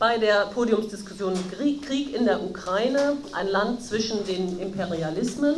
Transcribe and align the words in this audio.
bei 0.00 0.16
der 0.16 0.46
Podiumsdiskussion 0.46 1.34
Krieg 1.50 2.14
in 2.14 2.24
der 2.24 2.42
Ukraine, 2.42 3.18
ein 3.32 3.48
Land 3.48 3.84
zwischen 3.84 4.24
den 4.24 4.58
Imperialismen. 4.58 5.56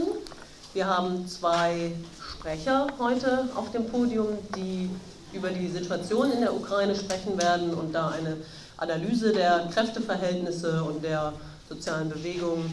Wir 0.74 0.88
haben 0.88 1.28
zwei 1.28 1.92
Sprecher 2.20 2.88
heute 2.98 3.48
auf 3.54 3.70
dem 3.70 3.86
Podium, 3.86 4.36
die 4.56 4.90
über 5.32 5.50
die 5.50 5.68
Situation 5.68 6.32
in 6.32 6.40
der 6.40 6.52
Ukraine 6.52 6.96
sprechen 6.96 7.40
werden 7.40 7.72
und 7.72 7.94
da 7.94 8.08
eine 8.08 8.36
Analyse 8.78 9.32
der 9.32 9.68
Kräfteverhältnisse 9.72 10.82
und 10.82 11.04
der 11.04 11.34
sozialen 11.68 12.08
Bewegung 12.08 12.64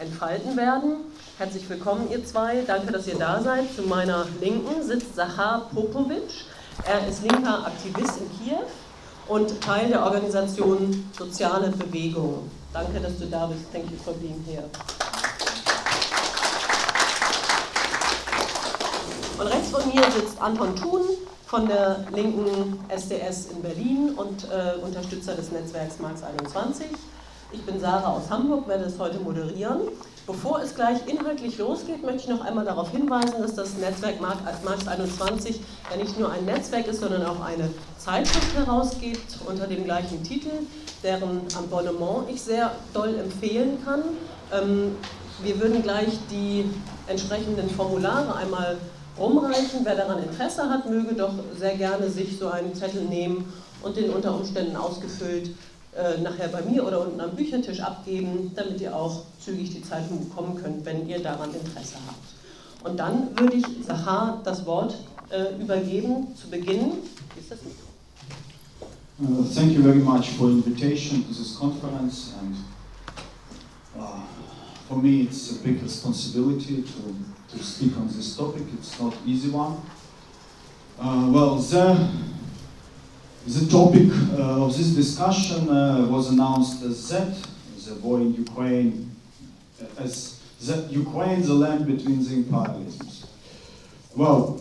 entfalten 0.00 0.56
werden. 0.56 0.96
Herzlich 1.36 1.68
willkommen, 1.68 2.10
ihr 2.10 2.24
zwei. 2.24 2.62
Danke, 2.66 2.90
dass 2.90 3.06
ihr 3.06 3.18
da 3.18 3.42
seid. 3.42 3.64
Zu 3.76 3.82
meiner 3.82 4.26
Linken 4.40 4.82
sitzt 4.82 5.14
Sahar 5.14 5.68
Popovic. 5.74 6.46
Er 6.86 7.06
ist 7.06 7.22
linker 7.22 7.66
Aktivist 7.66 8.14
in 8.16 8.46
Kiew 8.46 8.64
und 9.28 9.60
Teil 9.60 9.88
der 9.88 10.02
Organisation 10.02 11.10
Soziale 11.16 11.68
Bewegung. 11.68 12.50
Danke, 12.72 13.00
dass 13.00 13.18
du 13.18 13.26
da 13.26 13.46
bist. 13.46 13.70
Thank 13.72 13.90
you 13.90 13.96
for 14.02 14.14
being 14.14 14.42
here. 14.46 14.64
Und 19.38 19.46
rechts 19.46 19.70
von 19.70 19.86
mir 19.88 20.02
sitzt 20.10 20.40
Anton 20.40 20.74
Thun 20.74 21.02
von 21.46 21.68
der 21.68 22.04
linken 22.12 22.78
SDS 22.88 23.46
in 23.52 23.62
Berlin 23.62 24.14
und 24.16 24.44
äh, 24.44 24.84
Unterstützer 24.84 25.34
des 25.34 25.52
Netzwerks 25.52 25.98
Marx 26.00 26.22
21. 26.22 26.88
Ich 27.52 27.64
bin 27.64 27.80
Sarah 27.80 28.08
aus 28.08 28.28
Hamburg, 28.28 28.66
werde 28.68 28.84
es 28.84 28.98
heute 28.98 29.20
moderieren. 29.20 29.80
Bevor 30.28 30.60
es 30.60 30.74
gleich 30.74 30.98
inhaltlich 31.06 31.56
losgeht, 31.56 32.02
möchte 32.02 32.24
ich 32.24 32.28
noch 32.28 32.44
einmal 32.44 32.66
darauf 32.66 32.90
hinweisen, 32.90 33.40
dass 33.40 33.54
das 33.54 33.78
Netzwerk 33.78 34.20
Marx 34.20 34.86
21 34.86 35.58
ja 35.90 35.96
nicht 35.96 36.20
nur 36.20 36.30
ein 36.30 36.44
Netzwerk 36.44 36.86
ist, 36.86 37.00
sondern 37.00 37.24
auch 37.24 37.40
eine 37.40 37.70
Zeitschrift 37.96 38.54
herausgibt 38.54 39.38
unter 39.46 39.66
dem 39.66 39.84
gleichen 39.84 40.22
Titel, 40.22 40.50
deren 41.02 41.40
Abonnement 41.56 42.28
ich 42.28 42.42
sehr 42.42 42.72
doll 42.92 43.14
empfehlen 43.14 43.78
kann. 43.86 44.02
Ähm, 44.52 44.96
wir 45.42 45.58
würden 45.62 45.82
gleich 45.82 46.18
die 46.30 46.66
entsprechenden 47.06 47.70
Formulare 47.70 48.36
einmal 48.36 48.76
rumreichen. 49.18 49.80
Wer 49.84 49.94
daran 49.94 50.22
Interesse 50.22 50.68
hat, 50.68 50.90
möge 50.90 51.14
doch 51.14 51.32
sehr 51.58 51.76
gerne 51.76 52.10
sich 52.10 52.38
so 52.38 52.48
einen 52.48 52.74
Zettel 52.74 53.04
nehmen 53.04 53.50
und 53.82 53.96
den 53.96 54.10
unter 54.10 54.34
Umständen 54.34 54.76
ausgefüllt 54.76 55.52
äh, 55.98 56.20
nachher 56.20 56.46
bei 56.48 56.62
mir 56.62 56.86
oder 56.86 57.00
unten 57.00 57.20
am 57.20 57.32
Büchertisch 57.32 57.80
abgeben, 57.80 58.52
damit 58.54 58.80
ihr 58.80 58.94
auch 58.94 59.22
zügig 59.44 59.74
die 59.74 59.82
Zeitung 59.82 60.28
bekommen 60.28 60.54
könnt, 60.54 60.84
wenn 60.84 61.08
ihr 61.08 61.18
daran 61.18 61.52
Interesse 61.52 61.96
habt. 62.06 62.88
Und 62.88 63.00
dann 63.00 63.36
würde 63.36 63.56
ich 63.56 63.66
Sahar 63.84 64.40
das 64.44 64.64
Wort 64.64 64.96
äh, 65.30 65.60
übergeben 65.60 66.28
zu 66.36 66.48
Beginn. 66.48 66.92
Ist 67.36 67.50
das 67.50 67.58
Mikro? 67.64 67.88
Uh, 69.20 69.42
thank 69.52 69.72
you 69.72 69.82
very 69.82 69.98
much 69.98 70.30
for 70.38 70.48
invitation 70.48 71.24
to 71.26 71.34
this 71.34 71.56
conference 71.58 72.34
and 72.40 72.54
uh, 73.98 74.20
for 74.86 74.96
me 74.98 75.22
it's 75.22 75.50
a 75.50 75.64
big 75.64 75.82
responsibility 75.82 76.84
to, 76.84 77.56
to 77.56 77.60
speak 77.60 77.96
on 77.96 78.06
this 78.06 78.36
topic. 78.36 78.62
It's 78.74 79.00
not 79.00 79.14
easy 79.26 79.50
one. 79.50 79.74
Uh, 81.00 81.28
well, 81.32 81.56
the 81.56 82.08
The 83.46 83.66
topic 83.70 84.08
uh, 84.38 84.64
of 84.64 84.76
this 84.76 84.88
discussion 84.88 85.70
uh, 85.70 86.06
was 86.10 86.30
announced 86.30 86.82
as 86.82 86.96
Z, 86.96 87.16
the 87.86 87.94
war 88.00 88.20
in 88.20 88.34
Ukraine, 88.34 89.10
as 89.96 90.40
the 90.60 90.86
Ukraine, 90.90 91.42
the 91.42 91.54
land 91.54 91.86
between 91.86 92.22
the 92.22 92.42
imperialisms. 92.42 93.26
Well, 94.14 94.60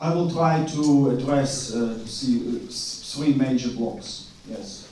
I 0.00 0.14
will 0.14 0.30
try 0.30 0.64
to 0.64 1.10
address 1.10 1.74
uh, 1.74 1.78
uh, 1.78 1.94
three 2.06 3.34
major 3.34 3.70
blocks. 3.70 4.30
Yes. 4.48 4.86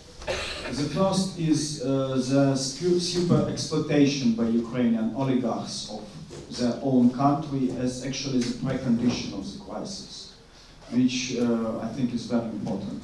The 0.72 0.88
first 0.94 1.38
is 1.38 1.82
uh, 1.84 2.16
the 2.16 2.56
super 2.56 3.48
exploitation 3.50 4.32
by 4.32 4.48
Ukrainian 4.48 5.14
oligarchs 5.14 5.90
of 5.90 6.02
their 6.58 6.80
own 6.82 7.10
country 7.10 7.70
as 7.78 8.04
actually 8.04 8.38
the 8.38 8.54
precondition 8.64 9.34
of 9.38 9.44
the 9.52 9.62
crisis 9.62 10.23
which 10.90 11.36
uh, 11.38 11.78
I 11.80 11.88
think 11.88 12.12
is 12.14 12.26
very 12.26 12.50
important. 12.50 13.02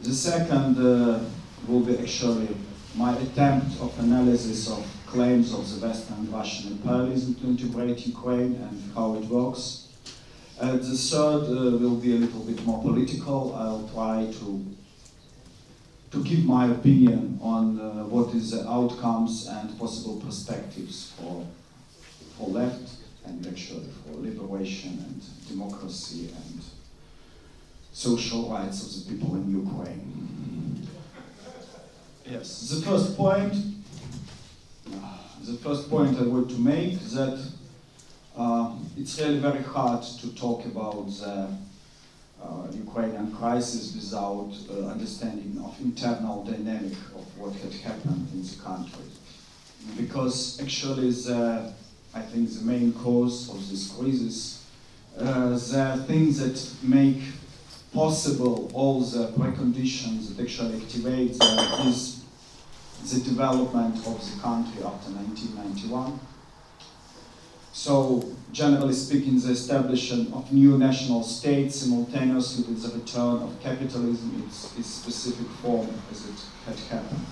The 0.00 0.14
second 0.14 0.78
uh, 0.78 1.20
will 1.66 1.80
be 1.80 1.98
actually 1.98 2.48
my 2.94 3.16
attempt 3.16 3.80
of 3.80 3.98
analysis 3.98 4.70
of 4.70 4.86
claims 5.06 5.52
of 5.52 5.62
the 5.70 5.86
Western 5.86 6.30
Russian 6.30 6.72
imperialism 6.72 7.34
to 7.36 7.46
integrate 7.46 8.06
Ukraine 8.06 8.54
and 8.66 8.76
how 8.94 9.14
it 9.14 9.24
works. 9.26 9.88
Uh, 10.60 10.76
the 10.76 10.96
third 11.10 11.44
uh, 11.44 11.78
will 11.82 11.96
be 11.96 12.12
a 12.16 12.18
little 12.24 12.44
bit 12.50 12.64
more 12.64 12.80
political. 12.82 13.54
I'll 13.54 13.88
try 13.94 14.16
to 14.40 14.48
to 16.12 16.22
give 16.22 16.44
my 16.44 16.64
opinion 16.70 17.40
on 17.42 17.64
uh, 17.80 18.04
what 18.14 18.28
is 18.34 18.52
the 18.52 18.62
outcomes 18.76 19.48
and 19.48 19.66
possible 19.82 20.16
perspectives 20.26 20.96
for 21.16 21.34
for 22.36 22.46
left 22.60 22.86
and 23.26 23.44
actually 23.46 23.90
for 24.02 24.12
liberation 24.28 24.92
and 25.06 25.18
democracy 25.52 26.22
and 26.38 26.43
social 27.94 28.50
rights 28.50 28.82
of 28.84 29.06
the 29.06 29.12
people 29.12 29.36
in 29.36 29.50
Ukraine. 29.50 30.88
Yes, 32.26 32.68
the 32.68 32.82
first 32.84 33.16
point, 33.16 33.54
the 35.42 35.54
first 35.62 35.88
point 35.88 36.18
I 36.18 36.24
want 36.24 36.50
to 36.50 36.58
make 36.58 36.94
is 36.94 37.14
that 37.14 37.38
uh, 38.36 38.72
it's 38.98 39.20
really 39.20 39.38
very 39.38 39.62
hard 39.62 40.02
to 40.02 40.34
talk 40.34 40.64
about 40.66 41.06
the 41.06 41.48
uh, 42.42 42.66
Ukrainian 42.72 43.30
crisis 43.32 43.94
without 43.94 44.50
uh, 44.70 44.88
understanding 44.88 45.62
of 45.64 45.80
internal 45.80 46.42
dynamic 46.42 46.98
of 47.14 47.24
what 47.38 47.54
had 47.54 47.74
happened 47.74 48.26
in 48.34 48.42
the 48.42 48.56
country. 48.60 49.04
Because 49.96 50.60
actually 50.60 51.10
the, 51.12 51.72
I 52.12 52.22
think 52.22 52.50
the 52.50 52.64
main 52.64 52.92
cause 52.92 53.50
of 53.50 53.70
this 53.70 53.92
crisis, 53.92 54.64
uh, 55.16 55.50
the 55.50 56.04
things 56.08 56.38
that 56.40 56.58
make 56.82 57.22
possible 57.94 58.70
all 58.74 59.00
the 59.00 59.28
preconditions 59.28 60.36
that 60.36 60.42
actually 60.42 60.82
activate 60.82 61.38
the, 61.38 61.84
is 61.86 62.24
the 63.04 63.20
development 63.20 63.96
of 63.98 64.18
the 64.18 64.40
country 64.42 64.82
after 64.82 65.10
1991. 65.12 66.18
So, 67.72 68.32
generally 68.52 68.92
speaking, 68.92 69.40
the 69.40 69.50
establishment 69.50 70.32
of 70.32 70.52
new 70.52 70.76
national 70.76 71.22
states 71.22 71.76
simultaneously 71.76 72.64
with 72.72 72.82
the 72.82 72.98
return 72.98 73.42
of 73.42 73.60
capitalism 73.60 74.44
its, 74.46 74.76
its 74.76 74.88
specific 74.88 75.46
form 75.62 75.88
as 76.10 76.28
it 76.28 76.40
had 76.66 76.78
happened. 76.90 77.26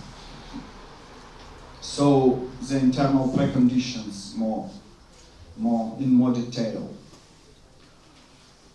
So, 1.81 2.49
the 2.61 2.79
internal 2.79 3.29
preconditions 3.29 4.37
more, 4.37 4.71
more 5.57 5.97
in 6.01 6.13
more 6.13 6.33
detail. 6.33 6.89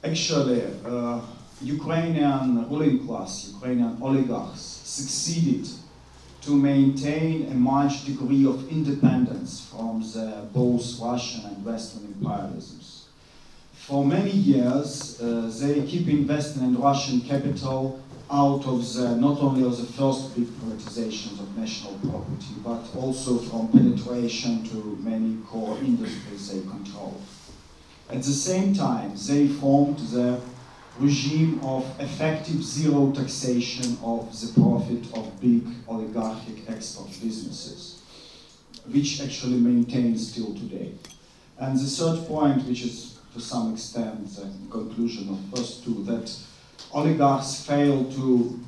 Actually, 0.03 0.63
uh, 0.85 1.19
Ukrainian 1.61 2.69
ruling 2.69 3.05
class, 3.07 3.49
Ukrainian 3.53 3.97
oligarchs, 4.01 4.61
succeeded 4.83 5.67
to 6.41 6.55
maintain 6.55 7.51
a 7.51 7.55
much 7.55 8.05
degree 8.05 8.45
of 8.45 8.69
independence 8.69 9.67
from 9.69 10.01
the 10.13 10.47
both 10.53 10.99
Russian 11.01 11.45
and 11.45 11.65
Western 11.65 12.03
imperialisms. 12.13 13.05
For 13.73 14.05
many 14.05 14.31
years, 14.31 15.19
uh, 15.19 15.51
they 15.59 15.81
keep 15.81 16.07
investing 16.07 16.63
in 16.63 16.77
Russian 16.77 17.21
capital 17.21 18.01
out 18.29 18.65
of 18.65 18.93
the, 18.93 19.15
not 19.15 19.39
only 19.39 19.63
of 19.63 19.77
the 19.77 19.85
first 19.85 20.35
big 20.35 20.47
privatizations 20.59 21.39
of 21.39 21.57
national 21.57 21.93
property, 21.99 22.53
but 22.63 22.83
also 22.95 23.37
from 23.37 23.69
penetration 23.69 24.63
to 24.69 24.97
many 25.01 25.37
core 25.49 25.77
industries 25.79 26.51
they 26.51 26.61
control. 26.69 27.21
At 28.09 28.23
the 28.23 28.37
same 28.49 28.73
time, 28.73 29.13
they 29.27 29.47
formed 29.47 29.99
the 29.99 30.39
regime 30.99 31.59
of 31.63 31.85
effective 31.99 32.63
zero 32.63 33.11
taxation 33.11 33.97
of 34.03 34.31
the 34.41 34.59
profit 34.59 35.05
of 35.13 35.39
big 35.39 35.63
oligarchic 35.87 36.69
export 36.69 37.09
businesses, 37.21 38.01
which 38.91 39.21
actually 39.21 39.59
maintains 39.59 40.31
still 40.31 40.53
today. 40.55 40.93
And 41.59 41.77
the 41.77 41.85
third 41.85 42.27
point, 42.27 42.65
which 42.65 42.83
is 42.83 43.19
to 43.33 43.39
some 43.39 43.73
extent 43.73 44.27
the 44.35 44.49
conclusion 44.71 45.29
of 45.29 45.39
first 45.57 45.83
two, 45.83 46.03
that 46.05 46.35
oligarchs 46.91 47.65
fail 47.65 48.03
to 48.13 48.59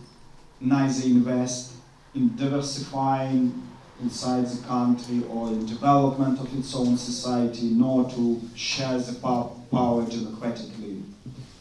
neither 0.59 1.05
invest 1.05 1.73
in 2.13 2.35
diversifying 2.35 3.63
inside 4.01 4.45
the 4.45 4.67
country 4.67 5.23
or 5.29 5.47
in 5.49 5.65
development 5.65 6.39
of 6.39 6.57
its 6.57 6.75
own 6.75 6.97
society, 6.97 7.69
nor 7.71 8.09
to 8.09 8.41
share 8.55 8.97
the 8.97 9.13
power 9.13 10.05
democratically 10.05 10.78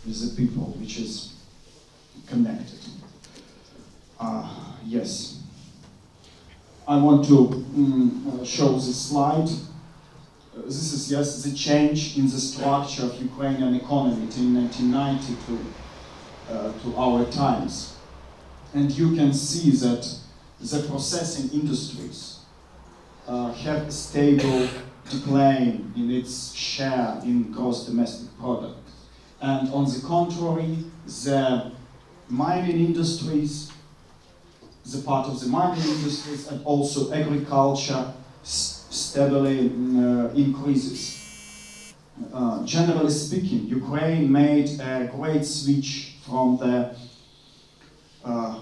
with 0.08 0.36
the 0.36 0.42
people, 0.42 0.64
which 0.80 0.98
is 0.98 1.34
connected. 2.26 2.78
Uh, 4.18 4.48
yes. 4.84 5.42
I 6.86 6.96
want 6.96 7.26
to 7.26 7.36
um, 7.36 8.40
show 8.44 8.72
this 8.72 9.10
slide. 9.10 9.48
Uh, 10.56 10.62
this 10.64 10.92
is, 10.92 11.12
yes, 11.12 11.44
the 11.44 11.54
change 11.54 12.16
in 12.16 12.24
the 12.24 12.40
structure 12.40 13.04
of 13.04 13.20
Ukrainian 13.20 13.74
economy 13.74 14.26
in 14.38 14.54
1990 14.54 15.36
to, 15.46 16.52
uh, 16.52 16.72
to 16.82 16.96
our 16.96 17.24
times. 17.30 17.96
And 18.74 18.90
you 18.90 19.14
can 19.14 19.34
see 19.34 19.70
that 19.70 20.08
the 20.60 20.88
processing 20.88 21.60
industries 21.60 22.40
uh, 23.26 23.52
have 23.52 23.88
a 23.88 23.92
stable 23.92 24.68
decline 25.10 25.92
in 25.96 26.10
its 26.10 26.54
share 26.54 27.20
in 27.22 27.52
gross 27.52 27.86
domestic 27.86 28.36
product. 28.38 28.87
And 29.40 29.72
on 29.72 29.84
the 29.84 30.00
contrary, 30.04 30.84
the 31.06 31.72
mining 32.28 32.84
industries, 32.84 33.70
the 34.84 35.02
part 35.02 35.28
of 35.28 35.40
the 35.40 35.46
mining 35.46 35.84
industries, 35.84 36.48
and 36.48 36.64
also 36.64 37.12
agriculture 37.12 38.12
steadily 38.42 39.68
uh, 39.68 40.28
increases. 40.34 41.94
Uh, 42.32 42.64
generally 42.64 43.10
speaking, 43.10 43.66
Ukraine 43.66 44.30
made 44.30 44.80
a 44.80 45.10
great 45.14 45.44
switch 45.44 46.16
from 46.26 46.56
the 46.58 46.96
uh, 48.24 48.60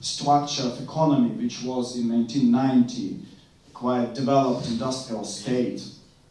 structure 0.00 0.64
of 0.64 0.80
economy, 0.82 1.30
which 1.30 1.62
was 1.62 1.96
in 1.96 2.08
1990 2.08 3.20
quite 3.72 4.14
developed 4.14 4.66
industrial 4.68 5.24
state. 5.24 5.82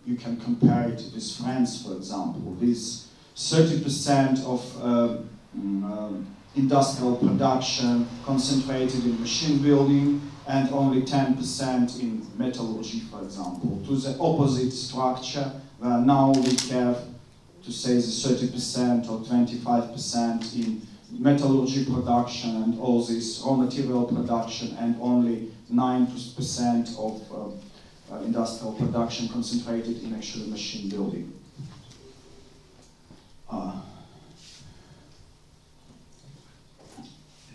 You 0.05 0.15
can 0.15 0.39
compare 0.39 0.89
it 0.89 1.01
with 1.13 1.31
France, 1.37 1.83
for 1.83 1.95
example, 1.95 2.41
with 2.41 3.04
30% 3.35 4.45
of 4.45 4.81
uh, 4.81 5.17
uh, 5.85 6.11
industrial 6.55 7.17
production 7.17 8.07
concentrated 8.25 9.03
in 9.03 9.19
machine 9.19 9.61
building 9.61 10.21
and 10.47 10.69
only 10.71 11.01
10% 11.01 11.99
in 11.99 12.25
metallurgy, 12.37 12.99
for 13.11 13.21
example, 13.23 13.81
to 13.85 13.97
the 13.97 14.17
opposite 14.19 14.71
structure 14.71 15.51
where 15.79 15.97
now 15.99 16.31
we 16.31 16.55
have 16.69 17.03
to 17.63 17.71
say 17.71 17.95
the 17.95 18.01
30% 18.01 19.09
or 19.09 19.19
25% 19.25 20.55
in 20.55 20.81
metallurgy 21.11 21.85
production 21.85 22.63
and 22.63 22.79
all 22.79 23.03
this 23.03 23.41
raw 23.45 23.55
material 23.55 24.05
production 24.05 24.75
and 24.79 24.95
only 25.01 25.51
9% 25.73 26.99
of 26.99 27.31
uh, 27.31 28.13
uh, 28.13 28.19
industrial 28.21 28.73
production 28.73 29.27
concentrated 29.29 30.03
in 30.03 30.13
actually 30.13 30.47
machine 30.47 30.89
building. 30.89 31.33
Uh, 33.55 33.71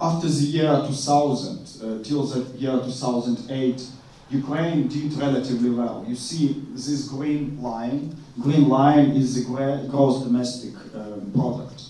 after 0.00 0.28
the 0.28 0.42
year 0.42 0.82
2000, 0.86 2.00
uh, 2.00 2.02
till 2.02 2.24
the 2.24 2.58
year 2.58 2.80
2008, 2.80 3.86
Ukraine 4.30 4.86
did 4.88 5.12
relatively 5.14 5.70
well. 5.70 6.04
You 6.08 6.14
see 6.14 6.64
this 6.70 7.08
green 7.08 7.60
line. 7.60 8.16
Green 8.40 8.68
line 8.68 9.10
is 9.10 9.34
the 9.34 9.44
gross 9.90 10.22
domestic 10.22 10.74
um, 10.94 11.32
product. 11.34 11.82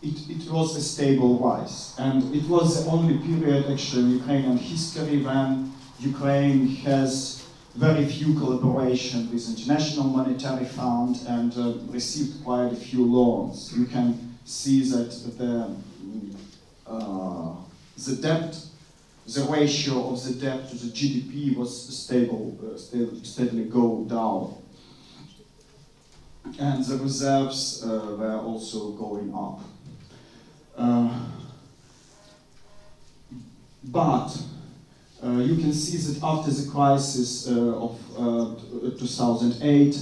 It, 0.00 0.16
it 0.30 0.50
was 0.50 0.76
a 0.76 0.80
stable 0.80 1.38
rise. 1.38 1.94
And 1.98 2.34
it 2.34 2.48
was 2.48 2.84
the 2.84 2.90
only 2.90 3.18
period 3.18 3.66
actually 3.70 4.02
in 4.04 4.10
Ukrainian 4.20 4.56
history 4.56 5.22
when 5.22 5.72
Ukraine 5.98 6.68
has 6.86 7.37
very 7.74 8.04
few 8.06 8.34
collaboration 8.34 9.30
with 9.32 9.48
International 9.48 10.04
Monetary 10.04 10.64
Fund 10.64 11.20
and 11.26 11.56
uh, 11.56 11.74
received 11.92 12.44
quite 12.44 12.72
a 12.72 12.76
few 12.76 13.04
loans. 13.04 13.72
You 13.76 13.86
can 13.86 14.36
see 14.44 14.82
that 14.90 15.10
the, 15.38 15.76
uh, 16.86 17.54
the 17.96 18.16
debt 18.16 18.68
the 19.28 19.42
ratio 19.44 20.10
of 20.10 20.24
the 20.24 20.32
debt 20.32 20.70
to 20.70 20.76
the 20.76 20.90
GDP 20.90 21.54
was 21.54 21.96
stable, 21.96 22.56
uh, 22.64 22.78
steadily 23.22 23.64
go 23.64 24.04
down. 24.04 24.56
And 26.58 26.82
the 26.82 26.96
reserves 26.96 27.84
uh, 27.84 28.16
were 28.18 28.38
also 28.38 28.92
going 28.92 29.34
up. 29.34 29.60
Uh, 30.74 31.26
but 33.84 34.34
you 35.22 35.56
can 35.56 35.72
see 35.72 35.96
that 35.96 36.22
after 36.22 36.50
the 36.50 36.70
crisis 36.70 37.48
uh, 37.48 37.74
of 37.76 37.98
uh, 38.16 38.54
2008, 38.98 39.92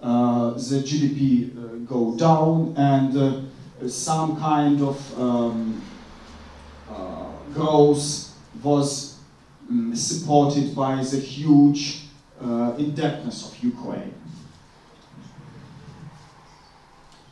the 0.00 0.82
GDP 0.82 1.86
go 1.86 2.16
down 2.16 2.74
and 2.76 3.50
some 3.90 4.38
kind 4.38 4.80
of 4.80 5.20
um, 5.20 5.82
growth 7.52 8.34
was 8.62 9.18
um, 9.70 9.94
supported 9.94 10.74
by 10.74 10.96
the 10.96 11.16
huge 11.16 12.02
uh, 12.40 12.74
indebtedness 12.78 13.50
of 13.50 13.62
Ukraine. 13.62 14.14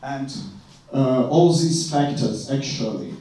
And 0.03 0.33
uh, 0.93 1.29
all 1.29 1.53
these 1.53 1.91
factors 1.91 2.51
actually 2.51 3.15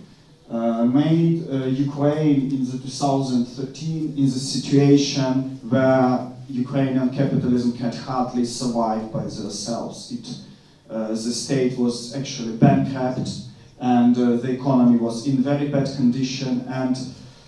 uh, 0.51 0.83
made 0.83 1.47
uh, 1.49 1.65
Ukraine 1.65 2.51
in 2.51 2.65
the 2.65 2.77
2013 2.77 4.17
in 4.17 4.25
the 4.25 4.31
situation 4.31 5.59
where 5.69 6.29
Ukrainian 6.49 7.09
capitalism 7.09 7.71
can 7.71 7.93
hardly 7.93 8.43
survive 8.43 9.13
by 9.13 9.23
themselves. 9.23 10.11
It, 10.11 10.27
uh, 10.89 11.07
the 11.07 11.33
state 11.45 11.77
was 11.77 12.13
actually 12.13 12.57
bankrupt 12.57 13.29
and 13.79 14.17
uh, 14.17 14.35
the 14.43 14.51
economy 14.51 14.97
was 14.97 15.25
in 15.25 15.37
very 15.37 15.69
bad 15.69 15.87
condition 15.95 16.65
and 16.67 16.97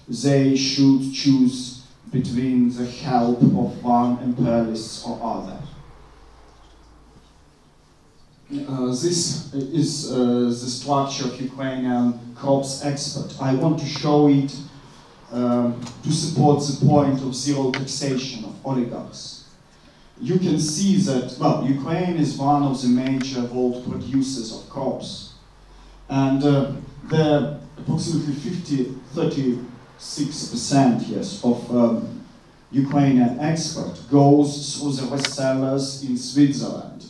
they 0.08 0.56
should 0.56 1.14
choose 1.14 1.84
between 2.10 2.74
the 2.74 2.86
help 2.86 3.42
of 3.42 3.84
one 3.84 4.20
imperialist 4.24 5.06
or 5.06 5.20
other. 5.22 5.60
Uh, 8.70 8.88
this 8.88 9.54
is 9.54 10.12
uh, 10.12 10.16
the 10.46 10.70
structure 10.80 11.26
of 11.26 11.42
Ukrainian 11.42 12.20
crops 12.36 12.84
export. 12.84 13.36
I 13.42 13.56
want 13.56 13.80
to 13.80 13.86
show 13.86 14.28
it 14.28 14.56
um, 15.32 15.82
to 16.04 16.12
support 16.12 16.64
the 16.64 16.86
point 16.86 17.22
of 17.22 17.34
zero 17.36 17.72
taxation 17.72 18.46
of 18.46 18.66
oligarchs. 18.66 19.50
You 20.22 20.38
can 20.38 20.60
see 20.60 20.98
that, 20.98 21.36
well, 21.40 21.66
Ukraine 21.68 22.18
is 22.18 22.38
one 22.38 22.64
of 22.64 22.82
the 22.82 22.88
major 22.88 23.44
world 23.46 23.90
producers 23.90 24.56
of 24.56 24.70
crops. 24.70 25.34
And 26.10 26.44
uh, 26.44 26.72
there 27.06 27.60
approximately 27.78 28.34
50, 28.34 28.84
30 29.14 29.60
6% 30.00 31.08
yes, 31.08 31.44
of 31.44 31.76
um, 31.76 32.26
Ukrainian 32.72 33.40
export 33.40 34.00
goes 34.12 34.78
through 34.78 34.94
the 34.94 35.04
resellers 35.04 36.04
in 36.08 36.18
Switzerland 36.18 37.06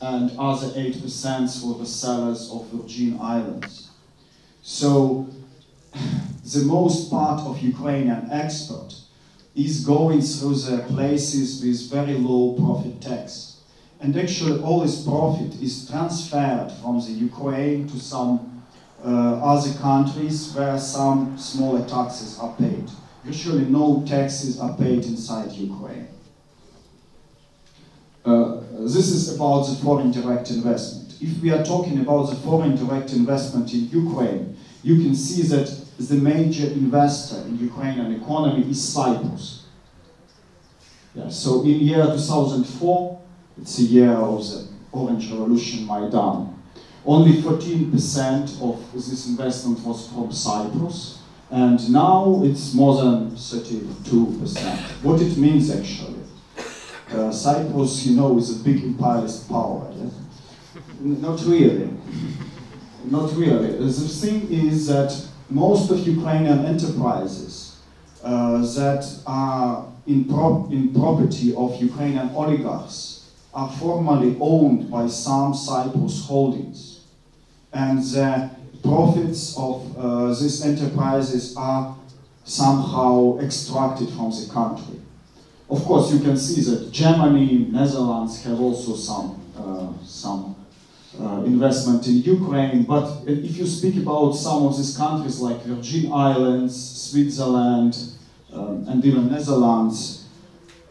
and 0.00 0.30
other 0.38 0.68
8% 0.68 1.60
through 1.60 1.78
the 1.78 1.86
sellers 1.86 2.50
of 2.50 2.66
Virgin 2.68 3.18
Islands. 3.20 3.89
So 4.62 5.28
the 5.92 6.64
most 6.64 7.10
part 7.10 7.40
of 7.42 7.60
Ukrainian 7.62 8.28
export 8.30 8.94
is 9.54 9.84
going 9.84 10.22
through 10.22 10.54
the 10.54 10.78
places 10.88 11.62
with 11.62 11.90
very 11.90 12.14
low 12.14 12.54
profit 12.54 13.00
tax. 13.00 13.56
And 14.00 14.16
actually 14.16 14.62
all 14.62 14.80
this 14.80 15.04
profit 15.04 15.60
is 15.60 15.88
transferred 15.88 16.72
from 16.80 17.00
the 17.00 17.12
Ukraine 17.12 17.86
to 17.88 17.98
some 17.98 18.62
uh, 19.04 19.08
other 19.42 19.72
countries 19.78 20.52
where 20.54 20.78
some 20.78 21.36
smaller 21.38 21.86
taxes 21.86 22.38
are 22.38 22.54
paid. 22.56 22.84
Usually 23.24 23.64
no 23.64 24.02
taxes 24.06 24.58
are 24.58 24.74
paid 24.76 25.04
inside 25.04 25.52
Ukraine. 25.52 26.08
Uh, 28.24 28.60
this 28.80 29.08
is 29.08 29.34
about 29.34 29.62
the 29.64 29.76
foreign 29.76 30.10
direct 30.10 30.50
investment. 30.50 30.99
If 31.20 31.42
we 31.42 31.50
are 31.50 31.62
talking 31.62 32.00
about 32.00 32.30
the 32.30 32.36
foreign 32.36 32.76
direct 32.76 33.12
investment 33.12 33.72
in 33.74 33.88
Ukraine, 33.90 34.56
you 34.82 34.96
can 34.96 35.14
see 35.14 35.42
that 35.48 35.68
the 35.98 36.14
major 36.14 36.66
investor 36.68 37.42
in 37.42 37.58
Ukrainian 37.58 38.14
economy 38.14 38.70
is 38.70 38.82
Cyprus. 38.82 39.66
Yeah, 41.14 41.28
so 41.28 41.62
in 41.62 41.80
year 41.80 42.04
2004, 42.04 43.20
it's 43.60 43.78
a 43.80 43.82
year 43.82 44.12
of 44.12 44.48
the 44.48 44.68
Orange 44.92 45.30
Revolution 45.30 45.86
Maidan. 45.86 46.54
Only 47.04 47.42
14% 47.42 48.62
of 48.62 48.92
this 48.92 49.26
investment 49.26 49.80
was 49.80 50.08
from 50.08 50.32
Cyprus, 50.32 51.18
and 51.50 51.90
now 51.92 52.40
it's 52.44 52.72
more 52.72 53.02
than 53.02 53.32
32%. 53.32 55.02
What 55.02 55.20
it 55.20 55.36
means 55.36 55.70
actually, 55.70 56.20
uh, 57.12 57.32
Cyprus, 57.32 58.06
you 58.06 58.16
know, 58.16 58.38
is 58.38 58.60
a 58.60 58.64
big 58.64 58.82
imperialist 58.84 59.48
power. 59.48 59.92
Yes? 59.96 60.19
Not 61.00 61.42
really. 61.46 61.88
Not 63.04 63.34
really. 63.34 63.78
The 63.78 63.90
thing 63.90 64.50
is 64.52 64.86
that 64.88 65.16
most 65.48 65.90
of 65.90 66.06
Ukrainian 66.06 66.66
enterprises 66.66 67.78
uh, 68.22 68.58
that 68.58 69.04
are 69.26 69.86
in, 70.06 70.26
pro 70.26 70.68
in 70.70 70.92
property 70.92 71.54
of 71.54 71.80
Ukrainian 71.80 72.30
oligarchs 72.34 73.30
are 73.54 73.70
formally 73.70 74.36
owned 74.40 74.90
by 74.90 75.06
some 75.06 75.54
Cyprus 75.54 76.26
holdings 76.26 77.00
and 77.72 78.02
the 78.02 78.50
profits 78.82 79.56
of 79.56 79.96
uh, 79.96 80.28
these 80.28 80.64
enterprises 80.64 81.56
are 81.56 81.96
somehow 82.44 83.38
extracted 83.38 84.08
from 84.10 84.30
the 84.30 84.48
country. 84.52 85.00
Of 85.68 85.84
course, 85.84 86.12
you 86.12 86.20
can 86.20 86.36
see 86.36 86.60
that 86.62 86.90
Germany, 86.92 87.68
Netherlands 87.70 88.42
have 88.44 88.60
also 88.60 88.94
some, 88.96 89.40
uh, 89.56 90.04
some 90.04 90.56
uh, 91.20 91.42
investment 91.44 92.06
in 92.06 92.22
Ukraine. 92.22 92.84
But 92.84 93.22
if 93.26 93.56
you 93.56 93.66
speak 93.66 93.96
about 93.96 94.32
some 94.32 94.64
of 94.64 94.76
these 94.76 94.96
countries 94.96 95.40
like 95.40 95.62
Virgin 95.62 96.12
Islands, 96.12 96.74
Switzerland, 97.10 97.96
um, 98.52 98.86
and 98.88 99.04
even 99.04 99.30
Netherlands, 99.30 100.26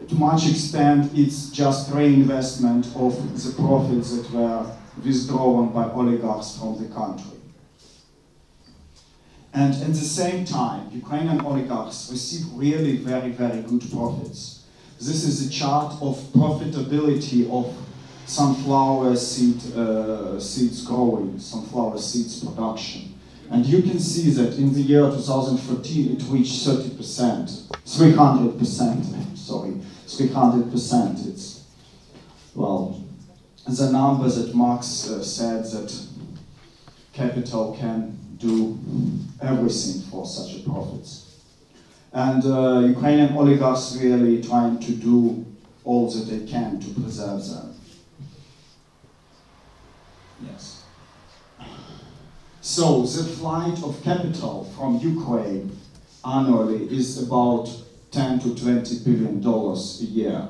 to 0.08 0.14
much 0.14 0.48
extent 0.48 1.10
it's 1.14 1.50
just 1.50 1.92
reinvestment 1.92 2.86
of 2.96 3.12
the 3.44 3.52
profits 3.62 4.16
that 4.16 4.30
were 4.32 4.66
withdrawn 5.04 5.72
by 5.72 5.90
oligarchs 5.90 6.58
from 6.58 6.80
the 6.80 6.88
country. 6.94 7.38
And 9.52 9.74
at 9.74 9.88
the 9.88 10.08
same 10.20 10.44
time, 10.44 10.90
Ukrainian 10.92 11.40
oligarchs 11.40 12.08
receive 12.10 12.46
really 12.54 12.98
very, 12.98 13.30
very 13.32 13.62
good 13.62 13.82
profits. 13.90 14.64
This 14.98 15.24
is 15.24 15.46
a 15.46 15.50
chart 15.50 15.94
of 16.00 16.16
profitability 16.32 17.50
of 17.50 17.74
sunflower 18.30 19.16
seed, 19.16 19.74
uh, 19.74 20.38
seeds 20.38 20.86
growing, 20.86 21.36
sunflower 21.38 21.98
seeds 21.98 22.44
production. 22.44 23.18
And 23.50 23.66
you 23.66 23.82
can 23.82 23.98
see 23.98 24.30
that 24.30 24.56
in 24.56 24.72
the 24.72 24.80
year 24.80 25.00
2014 25.00 26.16
it 26.16 26.22
reached 26.28 26.64
30%, 26.64 27.66
300%, 27.84 29.36
sorry, 29.36 29.72
300%. 30.06 31.26
It's, 31.26 31.64
well, 32.54 33.04
the 33.66 33.90
number 33.90 34.28
that 34.28 34.54
Marx 34.54 35.10
uh, 35.10 35.24
said 35.24 35.64
that 35.64 35.92
capital 37.12 37.76
can 37.80 38.16
do 38.38 38.78
everything 39.42 40.02
for 40.02 40.24
such 40.24 40.56
a 40.56 40.60
profits. 40.60 41.40
And 42.12 42.44
uh, 42.44 42.78
Ukrainian 42.94 43.36
oligarchs 43.36 43.96
really 44.00 44.40
trying 44.40 44.78
to 44.78 44.92
do 44.92 45.44
all 45.84 46.08
that 46.10 46.24
they 46.30 46.46
can 46.46 46.78
to 46.78 47.00
preserve 47.00 47.44
them. 47.48 47.69
Yes. 50.44 50.84
So 52.60 53.02
the 53.02 53.24
flight 53.24 53.82
of 53.82 54.02
capital 54.02 54.64
from 54.76 54.98
Ukraine 54.98 55.76
annually 56.24 56.84
is 56.90 57.22
about 57.26 57.68
10 58.10 58.40
to 58.40 58.54
20 58.54 58.98
billion 59.04 59.40
dollars 59.40 60.00
a 60.02 60.04
year. 60.04 60.48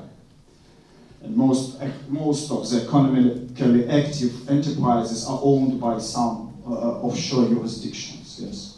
And 1.23 1.37
most, 1.37 1.79
most 2.09 2.51
of 2.51 2.67
the 2.69 2.83
economically 2.83 3.87
active 3.87 4.49
enterprises 4.49 5.25
are 5.27 5.39
owned 5.43 5.79
by 5.79 5.99
some 5.99 6.53
uh, 6.65 7.01
offshore 7.01 7.47
jurisdictions. 7.47 8.39
Yes. 8.41 8.77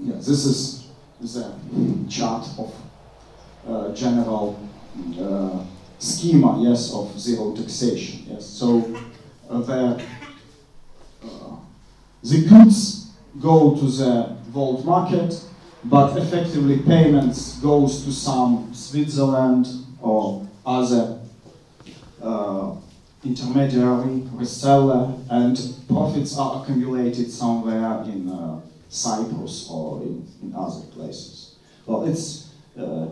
Yeah, 0.00 0.14
this 0.16 0.44
is 0.44 0.86
the 1.20 1.52
chart 2.08 2.48
of 2.58 2.74
uh, 3.68 3.92
general 3.94 4.58
uh, 5.20 5.64
schema, 5.98 6.60
yes, 6.62 6.92
of 6.92 7.18
zero 7.18 7.54
taxation. 7.54 8.24
Yes. 8.28 8.46
So 8.46 8.80
the 9.60 10.02
uh, 11.24 11.56
the 12.22 12.46
goods 12.48 13.10
go 13.40 13.74
to 13.74 13.84
the 13.84 14.36
world 14.52 14.84
market, 14.84 15.42
but 15.84 16.16
effectively 16.16 16.78
payments 16.78 17.58
goes 17.58 18.04
to 18.04 18.12
some 18.12 18.72
Switzerland 18.72 19.66
or 20.00 20.46
other 20.64 21.20
uh, 22.22 22.74
intermediary 23.24 24.20
reseller, 24.34 25.18
and 25.30 25.74
profits 25.88 26.38
are 26.38 26.62
accumulated 26.62 27.30
somewhere 27.30 28.02
in 28.04 28.28
uh, 28.28 28.60
Cyprus 28.88 29.68
or 29.70 30.02
in, 30.02 30.26
in, 30.42 30.54
other 30.54 30.82
places. 30.86 31.56
Well, 31.86 32.04
it's 32.04 32.50
uh, 32.78 33.08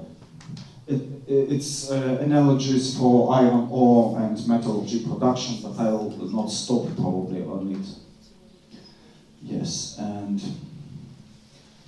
it, 0.91 1.03
it's 1.27 1.91
uh, 1.91 2.19
analogies 2.21 2.97
for 2.99 3.33
iron 3.35 3.69
ore 3.71 4.19
and 4.21 4.47
metallurgy 4.49 5.05
production, 5.07 5.59
but 5.63 5.79
I 5.79 5.91
will 5.91 6.11
not 6.33 6.51
stop 6.51 6.87
probably 6.97 7.43
on 7.43 7.73
it. 7.75 7.87
Yes, 9.43 9.97
and 9.99 10.39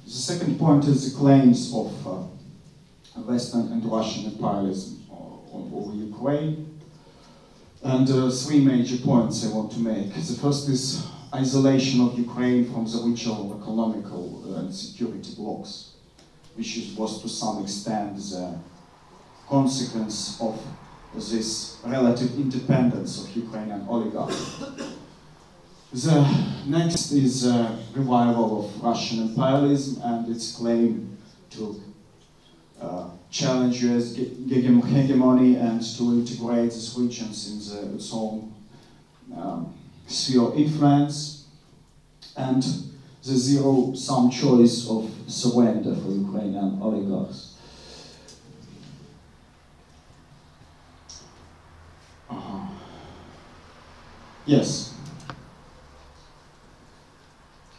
the 0.04 0.10
second 0.10 0.58
point 0.58 0.84
is 0.84 1.12
the 1.12 1.18
claims 1.18 1.72
of 1.74 2.06
uh, 2.06 3.20
Western 3.22 3.72
and 3.72 3.84
Russian 3.84 4.26
imperialism 4.26 5.04
over 5.10 5.94
Ukraine. 5.94 6.68
And 7.82 8.08
uh, 8.08 8.30
three 8.30 8.60
major 8.64 8.96
points 8.98 9.44
I 9.44 9.52
want 9.52 9.72
to 9.72 9.80
make. 9.80 10.14
The 10.14 10.38
first 10.40 10.68
is 10.68 11.04
isolation 11.34 12.00
of 12.00 12.16
Ukraine 12.16 12.72
from 12.72 12.84
the 12.84 12.98
regional 12.98 13.60
economical 13.60 14.54
and 14.56 14.72
security 14.72 15.34
blocks, 15.34 15.94
which 16.54 16.94
was 16.96 17.20
to 17.22 17.28
some 17.28 17.64
extent 17.64 18.16
the 18.16 18.56
consequence 19.52 20.40
of 20.40 20.58
this 21.14 21.76
relative 21.84 22.32
independence 22.44 23.12
of 23.22 23.36
Ukrainian 23.36 23.82
oligarchy. 23.86 24.46
The 25.92 26.16
next 26.66 27.12
is 27.12 27.34
revival 27.94 28.48
of 28.60 28.82
Russian 28.82 29.18
imperialism 29.26 30.00
and 30.02 30.20
its 30.34 30.56
claim 30.56 31.18
to 31.50 31.82
uh, 32.80 33.10
challenge 33.30 33.84
US 33.84 34.16
hegemony 34.16 35.56
and 35.56 35.80
to 35.96 36.02
integrate 36.20 36.70
these 36.72 36.96
regions 36.98 37.36
in 37.50 37.56
the, 37.68 37.94
its 37.96 38.10
own 38.14 38.54
um, 39.36 39.74
sphere 40.06 40.44
of 40.48 40.56
influence. 40.56 41.44
And 42.38 42.62
the 43.22 43.36
zero-sum 43.48 44.30
choice 44.30 44.88
of 44.88 45.10
surrender 45.28 45.94
for 45.94 46.10
Ukrainian 46.10 46.80
oligarchs. 46.80 47.51
Yes. 54.44 54.94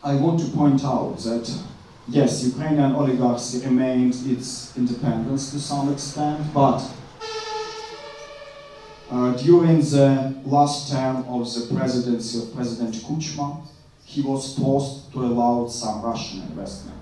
I 0.04 0.16
want 0.16 0.40
to 0.40 0.48
point 0.48 0.84
out 0.84 1.18
that, 1.20 1.52
yes, 2.08 2.44
Ukrainian 2.44 2.94
oligarchy 2.94 3.60
remained 3.66 4.16
its 4.26 4.76
independence 4.78 5.52
to 5.52 5.60
some 5.60 5.92
extent, 5.92 6.54
but 6.54 6.82
uh, 9.12 9.32
during 9.34 9.80
the 9.80 10.34
last 10.46 10.92
term 10.92 11.26
of 11.28 11.54
the 11.54 11.76
presidency 11.76 12.40
of 12.40 12.56
President 12.56 12.96
Kuchma, 12.96 13.66
he 14.06 14.22
was 14.22 14.58
forced 14.58 15.12
to 15.12 15.20
allow 15.20 15.68
some 15.68 16.02
Russian 16.02 16.42
investment. 16.44 16.98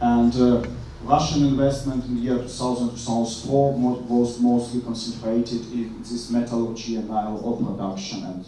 And 0.00 0.34
uh, 0.36 0.66
Russian 1.02 1.46
investment 1.46 2.04
in 2.04 2.16
the 2.16 2.20
year 2.20 2.38
2000-2004 2.38 3.46
was 4.08 4.40
mostly 4.40 4.80
concentrated 4.82 5.62
in 5.72 5.98
this 6.00 6.30
metallurgy 6.30 6.96
and 6.96 7.10
iron 7.12 7.38
ore 7.42 7.56
production 7.56 8.24
and 8.24 8.44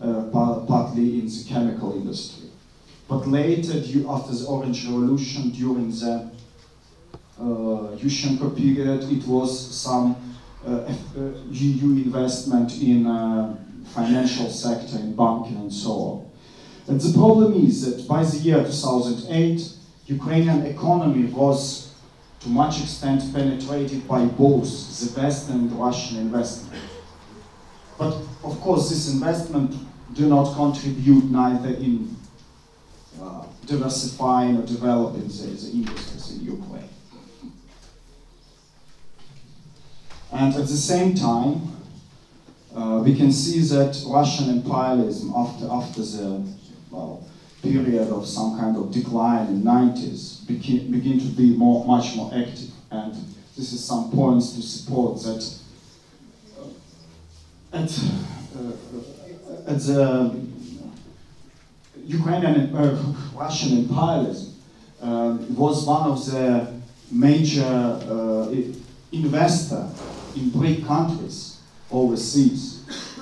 uh, 0.00 0.64
partly 0.66 1.20
in 1.20 1.26
the 1.26 1.44
chemical 1.48 1.94
industry. 1.94 2.48
But 3.08 3.26
later, 3.28 3.78
after 4.08 4.34
the 4.34 4.46
Orange 4.48 4.84
Revolution, 4.84 5.50
during 5.50 5.90
the 5.90 6.30
uh, 7.38 7.42
Yushchenko 7.96 8.56
period, 8.56 9.04
it 9.04 9.26
was 9.26 9.74
some 9.74 10.16
uh, 10.66 10.92
EU 11.50 12.02
investment 12.04 12.82
in 12.82 13.06
uh, 13.06 13.56
financial 13.94 14.50
sector, 14.50 14.96
in 14.96 15.14
banking 15.14 15.56
and 15.56 15.72
so 15.72 15.90
on. 15.90 16.30
And 16.88 17.00
the 17.00 17.16
problem 17.16 17.54
is 17.54 17.84
that 17.84 18.08
by 18.08 18.24
the 18.24 18.36
year 18.38 18.62
2008, 18.64 19.72
Ukrainian 20.06 20.66
economy 20.66 21.24
was 21.32 21.94
to 22.40 22.48
much 22.48 22.80
extent 22.80 23.22
penetrated 23.32 24.06
by 24.06 24.24
both 24.24 24.68
the 25.00 25.20
Western 25.20 25.60
and 25.60 25.72
Russian 25.72 26.18
investment. 26.18 26.82
But 27.98 28.14
of 28.44 28.60
course, 28.60 28.90
this 28.90 29.12
investment 29.12 29.74
do 30.14 30.28
not 30.28 30.54
contribute 30.54 31.30
neither 31.30 31.68
in 31.68 32.16
uh, 33.20 33.44
diversifying 33.66 34.58
or 34.58 34.66
developing 34.66 35.28
the, 35.28 35.46
the 35.46 35.70
industries 35.72 36.38
in 36.38 36.44
Ukraine. 36.44 36.88
And 40.32 40.54
at 40.54 40.66
the 40.66 40.76
same 40.76 41.14
time, 41.14 41.76
uh, 42.74 43.00
we 43.02 43.16
can 43.16 43.32
see 43.32 43.60
that 43.74 44.04
Russian 44.06 44.50
imperialism 44.50 45.32
after, 45.34 45.66
after 45.70 46.02
the 46.02 46.44
well, 46.90 47.26
period 47.62 48.08
of 48.08 48.26
some 48.26 48.58
kind 48.58 48.76
of 48.76 48.92
decline 48.92 49.46
in 49.48 49.62
90s 49.62 50.46
begin, 50.46 50.90
begin 50.90 51.18
to 51.18 51.26
be 51.26 51.56
more, 51.56 51.86
much 51.86 52.14
more 52.14 52.30
active. 52.34 52.70
And 52.90 53.14
this 53.56 53.72
is 53.72 53.82
some 53.82 54.10
points 54.10 54.52
to 54.52 54.62
support 54.62 55.22
that 55.22 55.42
at, 57.76 58.00
uh, 58.56 59.72
at 59.72 59.78
the 59.80 60.34
Ukrainian 62.06 62.74
uh, 62.74 63.14
Russian 63.34 63.78
imperialism 63.78 64.54
uh, 65.02 65.36
was 65.50 65.86
one 65.86 66.10
of 66.10 66.24
the 66.30 66.72
major 67.10 67.72
investor 69.12 69.88
in 70.36 70.50
BRIC 70.50 70.86
countries 70.86 71.60
overseas 71.90 72.62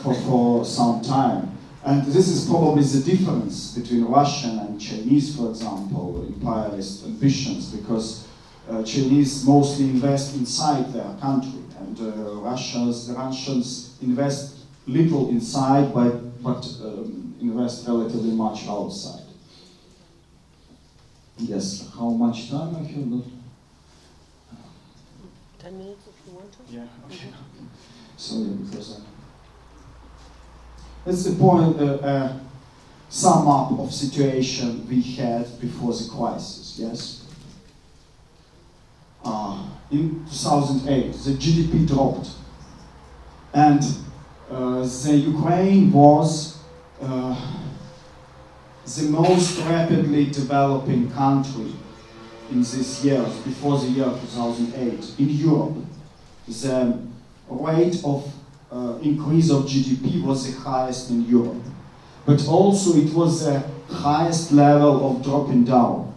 for, 0.03 0.15
for 0.15 0.65
some 0.65 1.03
time. 1.03 1.51
And 1.85 2.07
this 2.07 2.29
is 2.29 2.49
probably 2.49 2.83
the 2.83 3.03
difference 3.11 3.77
between 3.77 4.05
Russian 4.05 4.59
and 4.59 4.81
Chinese, 4.81 5.37
for 5.37 5.51
example, 5.51 6.25
imperialist 6.27 7.05
ambitions, 7.05 7.71
because 7.71 8.27
uh, 8.71 8.83
Chinese 8.83 9.45
mostly 9.45 9.85
invest 9.87 10.35
inside 10.37 10.93
their 10.95 11.15
country, 11.21 11.61
and 11.99 12.19
uh, 12.19 12.35
Russians, 12.41 13.09
the 13.09 13.15
Russians 13.15 13.97
invest 14.03 14.59
little 14.87 15.29
inside, 15.31 15.93
but, 15.95 16.43
but 16.43 16.67
um, 16.83 17.35
invest 17.41 17.87
relatively 17.87 18.33
much 18.33 18.67
outside. 18.69 19.23
Yes, 21.39 21.91
how 21.95 22.11
much 22.11 22.51
time 22.51 22.77
I 22.77 22.81
have? 22.81 23.25
10 25.59 25.79
minutes 25.79 26.07
if 26.07 26.27
you 26.27 26.35
want 26.35 26.53
to. 26.53 26.59
Yeah, 26.73 26.87
okay. 27.07 27.31
Sorry, 28.17 28.45
because 28.45 29.01
I... 29.01 29.05
That's 31.05 31.25
the 31.25 31.37
point, 31.37 31.81
uh, 31.81 31.85
uh, 31.85 32.39
sum 33.09 33.49
up 33.49 33.79
of 33.79 33.93
situation 33.93 34.87
we 34.89 35.03
had 35.03 35.61
before 35.61 35.93
the 35.93 36.09
crisis, 36.09 36.77
yes? 36.79 37.24
Uh, 39.25 39.59
in 39.91 40.25
2008, 40.31 41.13
the 41.13 41.31
GDP 41.33 41.89
dropped. 41.89 42.29
And 43.55 43.83
uh, 44.51 44.81
the 44.81 45.17
Ukraine 45.17 45.93
was 45.93 46.59
uh, 47.01 47.35
the 48.85 49.03
most 49.05 49.61
rapidly 49.61 50.27
developing 50.27 51.11
country 51.11 51.73
in 52.51 52.59
these 52.59 53.05
years, 53.05 53.35
before 53.39 53.79
the 53.79 53.87
year 53.87 54.05
2008, 54.05 55.19
in 55.19 55.29
Europe. 55.31 55.77
The 56.47 56.99
rate 57.49 58.03
of 58.05 58.31
uh, 58.71 58.99
increase 59.01 59.51
of 59.51 59.65
GDP 59.65 60.23
was 60.23 60.53
the 60.53 60.61
highest 60.61 61.11
in 61.11 61.27
Europe. 61.27 61.63
But 62.27 62.47
also 62.47 62.97
it 62.99 63.15
was 63.15 63.45
the 63.47 63.63
highest 63.89 64.53
level 64.53 65.11
of 65.11 65.23
dropping 65.23 65.65
down 65.65 66.14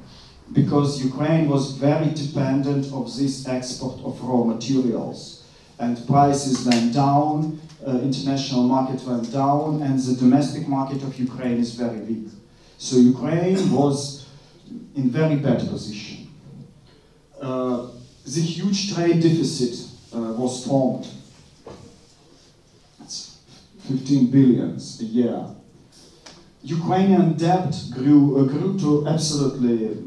because 0.54 1.04
Ukraine 1.04 1.50
was 1.50 1.72
very 1.74 2.10
dependent 2.12 2.92
of 2.94 3.06
this 3.18 3.48
export 3.48 4.00
of 4.04 4.22
raw 4.22 4.44
materials 4.44 5.44
and 5.80 6.06
prices 6.08 6.66
went 6.66 6.94
down, 6.94 7.60
uh, 7.86 8.00
international 8.00 8.64
market 8.64 9.02
went 9.04 9.32
down 9.32 9.82
and 9.82 10.00
the 10.00 10.16
domestic 10.16 10.68
market 10.68 11.04
of 11.04 11.18
Ukraine 11.20 11.58
is 11.58 11.76
very 11.76 12.00
weak. 12.00 12.30
So 12.78 12.98
Ukraine 12.98 13.72
was 13.72 14.26
in 14.96 15.10
very 15.10 15.36
bad 15.36 15.60
position. 15.70 16.30
Uh, 17.42 17.88
the 18.26 18.42
huge 18.42 18.94
trade 18.94 19.22
deficit 19.22 19.88
uh, 20.14 20.34
was 20.34 20.66
formed. 20.66 21.08
It's 23.04 23.38
15 23.88 24.32
billions 24.32 25.00
a 25.02 25.06
year. 25.06 25.46
Ukrainian 26.64 27.34
debt 27.38 27.74
grew, 27.94 28.40
uh, 28.40 28.44
grew 28.44 28.78
to 28.80 29.08
absolutely, 29.08 30.04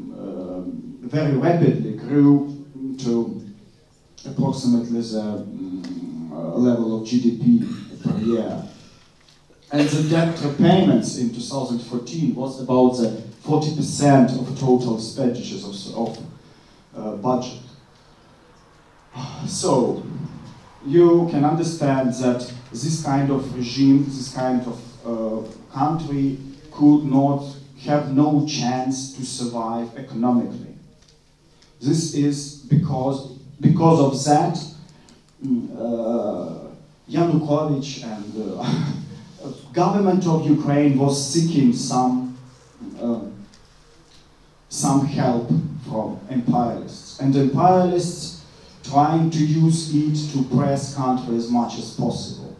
very 1.11 1.35
rapidly, 1.35 1.97
grew 1.97 2.65
to 2.99 3.45
approximately 4.25 5.01
the 5.01 5.19
um, 5.19 6.31
level 6.31 7.01
of 7.01 7.07
GDP 7.07 7.67
per 8.01 8.17
year. 8.19 8.63
And 9.73 9.87
the 9.87 10.09
debt 10.09 10.39
repayments 10.41 11.17
in 11.17 11.33
2014 11.33 12.33
was 12.35 12.61
about 12.61 12.91
the 12.97 13.23
40% 13.43 14.39
of 14.39 14.59
total 14.59 14.95
expenditures 14.95 15.65
of, 15.65 15.97
of 15.97 16.25
uh, 16.95 17.15
budget. 17.17 17.59
So, 19.47 20.05
you 20.85 21.27
can 21.29 21.43
understand 21.43 22.13
that 22.15 22.51
this 22.71 23.03
kind 23.03 23.29
of 23.31 23.53
regime, 23.55 24.05
this 24.05 24.33
kind 24.33 24.61
of 24.65 25.05
uh, 25.05 25.73
country 25.73 26.37
could 26.71 27.03
not 27.03 27.43
have 27.81 28.15
no 28.15 28.45
chance 28.47 29.15
to 29.17 29.25
survive 29.25 29.95
economically. 29.97 30.70
This 31.81 32.13
is 32.13 32.57
because, 32.69 33.31
because 33.59 33.99
of 33.99 34.23
that, 34.25 34.55
uh, 35.75 36.67
Yanukovych 37.09 38.03
and 38.03 38.59
uh, 38.59 39.51
government 39.73 40.27
of 40.27 40.45
Ukraine 40.47 40.95
was 40.99 41.33
seeking 41.33 41.73
some, 41.73 42.37
uh, 43.01 43.21
some 44.69 45.07
help 45.07 45.49
from 45.89 46.19
imperialists. 46.29 47.19
And 47.19 47.35
imperialists 47.35 48.43
trying 48.83 49.31
to 49.31 49.39
use 49.43 49.91
it 49.95 50.33
to 50.33 50.43
press 50.55 50.93
country 50.93 51.35
as 51.35 51.49
much 51.49 51.79
as 51.79 51.95
possible. 51.95 52.57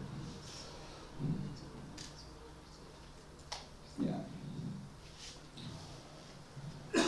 Yeah. 4.00 4.18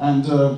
And 0.00 0.26
uh, 0.28 0.56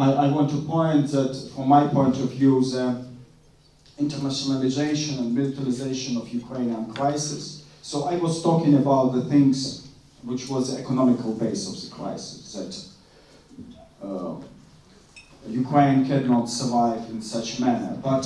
I, 0.00 0.26
I 0.26 0.28
want 0.30 0.50
to 0.50 0.62
point 0.62 1.10
that, 1.12 1.50
from 1.54 1.68
my 1.68 1.86
point 1.86 2.16
of 2.16 2.30
view, 2.30 2.62
the 2.62 3.06
internationalization 3.98 5.18
and 5.18 5.34
militarization 5.34 6.16
of 6.16 6.28
Ukrainian 6.28 6.92
crisis. 6.94 7.64
So 7.82 8.04
I 8.04 8.16
was 8.16 8.42
talking 8.42 8.74
about 8.74 9.12
the 9.12 9.24
things 9.28 9.88
which 10.22 10.48
was 10.48 10.74
the 10.74 10.80
economical 10.82 11.32
base 11.34 11.68
of 11.68 11.80
the 11.82 11.94
crisis, 11.94 12.52
that 12.52 14.06
uh, 14.06 14.36
Ukraine 15.48 16.06
cannot 16.06 16.46
survive 16.48 17.08
in 17.10 17.22
such 17.22 17.60
manner. 17.60 17.98
But 18.02 18.24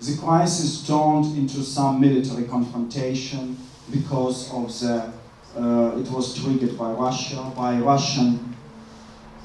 the 0.00 0.16
crisis 0.16 0.86
turned 0.86 1.36
into 1.36 1.62
some 1.62 2.00
military 2.00 2.44
confrontation 2.44 3.56
because 3.90 4.52
of 4.52 4.66
the, 4.80 5.12
uh, 5.56 5.98
it 5.98 6.10
was 6.10 6.34
triggered 6.40 6.76
by 6.78 6.90
Russia, 6.92 7.52
by 7.56 7.78
Russian 7.78 8.49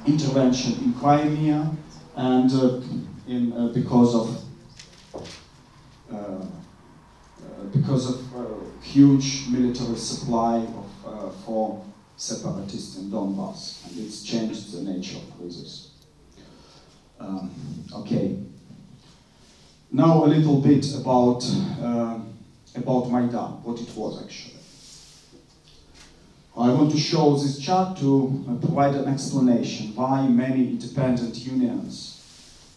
intervention 0.06 0.74
in 0.84 0.94
Crimea, 0.94 1.72
and 2.16 2.52
uh, 2.54 2.82
in, 3.28 3.54
uh, 3.54 3.68
because 3.74 4.16
of 4.16 4.42
uh, 6.12 6.46
because 7.72 8.10
of 8.10 8.22
huge 8.82 9.48
military 9.50 9.98
supply 9.98 10.58
of 11.04 11.36
for 11.44 11.84
separatists 12.18 12.98
in 12.98 13.10
Donbass, 13.10 13.86
and 13.86 14.06
it's 14.06 14.24
changed 14.24 14.72
the 14.72 14.82
nature 14.82 15.18
of 15.18 15.38
crisis. 15.38 15.92
Um, 17.20 17.52
okay. 17.94 18.40
Now 19.92 20.26
a 20.26 20.28
little 20.28 20.60
bit 20.62 20.94
about 20.96 21.44
uh, 21.82 22.20
about 22.76 23.12
Maidan, 23.12 23.64
what 23.64 23.80
it 23.80 23.96
was 23.96 24.22
actually. 24.24 24.55
I 26.58 26.70
want 26.70 26.90
to 26.92 26.98
show 26.98 27.36
this 27.36 27.60
chart 27.60 27.98
to 27.98 28.46
uh, 28.48 28.66
provide 28.66 28.96
an 28.96 29.12
explanation 29.12 29.94
why 29.94 30.26
many 30.26 30.70
independent 30.70 31.36
unions 31.36 32.24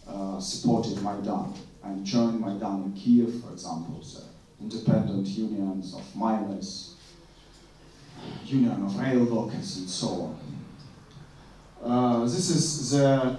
uh, 0.08 0.40
supported 0.40 1.00
Maidan 1.00 1.54
and 1.84 2.04
joined 2.04 2.40
Maidan 2.40 2.82
in 2.82 2.92
Kiev, 2.94 3.40
for 3.40 3.52
example, 3.52 4.02
the 4.02 4.24
independent 4.60 5.28
unions 5.28 5.94
of 5.94 6.02
miners, 6.16 6.96
union 8.46 8.84
of 8.84 8.98
rail 8.98 9.24
workers, 9.24 9.76
and 9.76 9.88
so 9.88 10.08
on. 10.08 10.38
Uh, 11.80 12.24
this 12.24 12.50
is 12.50 12.90
the 12.90 13.38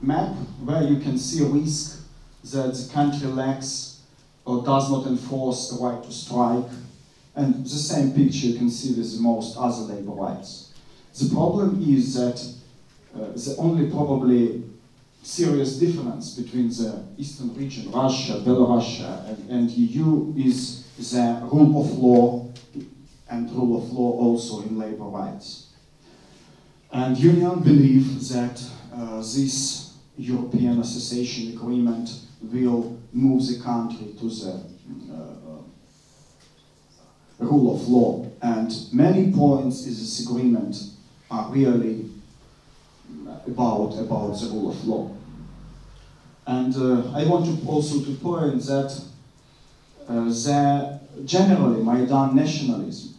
map 0.00 0.36
where 0.62 0.84
you 0.84 1.00
can 1.00 1.18
see 1.18 1.44
a 1.44 1.48
risk 1.48 2.00
that 2.44 2.74
the 2.74 2.90
country 2.92 3.26
lacks 3.26 4.02
or 4.44 4.62
does 4.62 4.88
not 4.88 5.08
enforce 5.08 5.70
the 5.70 5.84
right 5.84 6.00
to 6.04 6.12
strike. 6.12 6.70
And 7.40 7.64
the 7.64 7.70
same 7.70 8.12
picture 8.12 8.48
you 8.48 8.58
can 8.58 8.68
see 8.68 8.92
with 8.92 9.18
most 9.18 9.56
other 9.56 9.94
labor 9.94 10.10
rights. 10.10 10.74
The 11.18 11.34
problem 11.34 11.82
is 11.82 12.12
that 12.12 12.38
uh, 13.14 13.32
the 13.32 13.56
only 13.58 13.90
probably 13.90 14.62
serious 15.22 15.78
difference 15.78 16.34
between 16.34 16.68
the 16.68 17.02
eastern 17.16 17.54
region, 17.54 17.90
Russia, 17.90 18.42
Belarus, 18.44 19.00
and, 19.26 19.50
and 19.50 19.70
EU 19.70 20.34
is 20.36 20.84
the 20.98 21.40
rule 21.50 21.80
of 21.80 21.98
law 21.98 22.46
and 23.30 23.50
rule 23.52 23.78
of 23.78 23.90
law 23.90 24.12
also 24.24 24.60
in 24.60 24.78
labor 24.78 25.04
rights. 25.04 25.68
And 26.92 27.16
union 27.16 27.60
believe 27.60 28.28
that 28.28 28.62
uh, 28.92 29.16
this 29.16 29.94
European 30.18 30.80
Association 30.80 31.56
Agreement 31.56 32.10
will 32.42 32.98
move 33.14 33.46
the 33.46 33.60
country 33.64 34.08
to 34.18 34.28
the 34.28 34.62
uh, 35.10 35.29
rule 37.40 37.74
of 37.74 37.88
law. 37.88 38.26
And 38.42 38.72
many 38.92 39.32
points 39.32 39.84
in 39.84 39.90
this 39.90 40.26
agreement 40.26 40.76
are 41.30 41.50
really 41.50 42.10
about, 43.46 43.98
about 43.98 44.32
the 44.40 44.48
rule 44.52 44.70
of 44.70 44.84
law. 44.86 45.10
And 46.46 46.74
uh, 46.74 47.12
I 47.14 47.24
want 47.26 47.46
to 47.46 47.66
also 47.68 48.00
to 48.04 48.14
point 48.16 48.62
that 48.62 49.02
uh, 50.08 50.24
the, 50.24 51.00
generally 51.24 51.82
Maidan 51.82 52.34
nationalism 52.34 53.14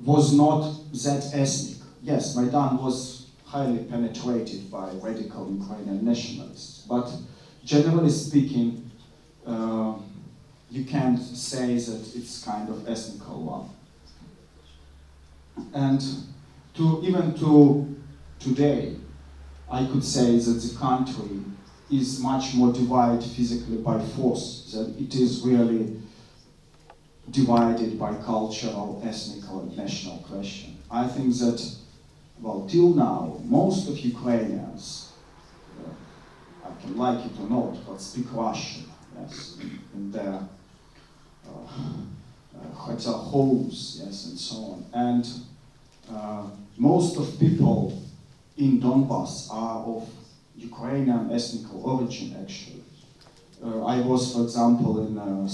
was 0.00 0.34
not 0.34 0.74
that 0.92 1.30
ethnic. 1.32 1.76
Yes, 2.02 2.34
Maidan 2.36 2.78
was 2.78 3.28
highly 3.44 3.84
penetrated 3.84 4.70
by 4.70 4.90
radical 4.94 5.48
Ukrainian 5.52 6.04
nationalists, 6.04 6.86
but 6.88 7.12
generally 7.64 8.10
speaking, 8.10 8.90
uh, 9.46 9.94
you 10.72 10.86
can't 10.86 11.20
say 11.20 11.74
that 11.74 12.16
it's 12.16 12.42
kind 12.42 12.70
of 12.70 12.88
ethnical 12.88 13.42
one. 13.42 13.68
And 15.74 16.02
to 16.74 17.02
even 17.04 17.34
to 17.34 17.94
today, 18.40 18.96
I 19.70 19.84
could 19.84 20.02
say 20.02 20.38
that 20.38 20.52
the 20.52 20.78
country 20.78 21.42
is 21.90 22.20
much 22.20 22.54
more 22.54 22.72
divided 22.72 23.22
physically 23.22 23.76
by 23.76 24.02
force 24.16 24.72
than 24.72 24.96
it 24.98 25.14
is 25.14 25.42
really 25.42 26.00
divided 27.30 27.98
by 27.98 28.14
cultural, 28.14 29.02
ethnic, 29.04 29.52
or 29.52 29.64
national 29.76 30.16
question. 30.28 30.78
I 30.90 31.06
think 31.06 31.34
that, 31.34 31.76
well, 32.40 32.66
till 32.66 32.94
now, 32.94 33.38
most 33.44 33.90
of 33.90 33.98
Ukrainians, 33.98 35.12
uh, 35.84 36.68
I 36.68 36.80
can 36.80 36.96
like 36.96 37.24
it 37.26 37.32
or 37.40 37.48
not, 37.50 37.86
but 37.86 38.00
speak 38.00 38.26
Russian, 38.32 38.84
yes, 39.20 39.58
in 39.94 40.10
their 40.10 40.40
uh, 41.78 42.62
uh, 43.06 43.12
homes, 43.12 44.00
yes, 44.04 44.26
and 44.26 44.38
so 44.38 44.56
on. 44.56 44.86
And 44.92 45.28
uh, 46.10 46.44
most 46.76 47.16
of 47.16 47.38
people 47.38 48.02
in 48.56 48.80
Donbass 48.80 49.52
are 49.52 49.84
of 49.84 50.08
Ukrainian 50.56 51.30
ethnic 51.32 51.72
origin, 51.74 52.36
actually. 52.40 52.82
Uh, 53.64 53.84
I 53.84 54.00
was, 54.00 54.34
for 54.34 54.42
example, 54.42 55.06
in 55.06 55.16
uh, 55.16 55.46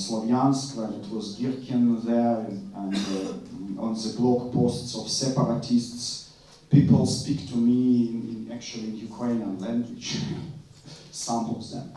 when 0.76 0.92
it 0.94 1.10
was 1.10 1.38
Girkin 1.38 2.02
there, 2.04 2.38
and, 2.38 2.72
and 2.74 2.96
uh, 2.96 3.82
on 3.82 3.94
the 3.94 4.14
blog 4.16 4.52
posts 4.52 4.96
of 4.96 5.08
separatists, 5.08 6.32
people 6.70 7.04
speak 7.04 7.48
to 7.48 7.56
me 7.56 8.08
in, 8.08 8.46
in 8.46 8.52
actually 8.52 8.90
Ukrainian 9.08 9.58
language, 9.58 10.20
some 11.12 11.50
of 11.50 11.70
them. 11.70 11.92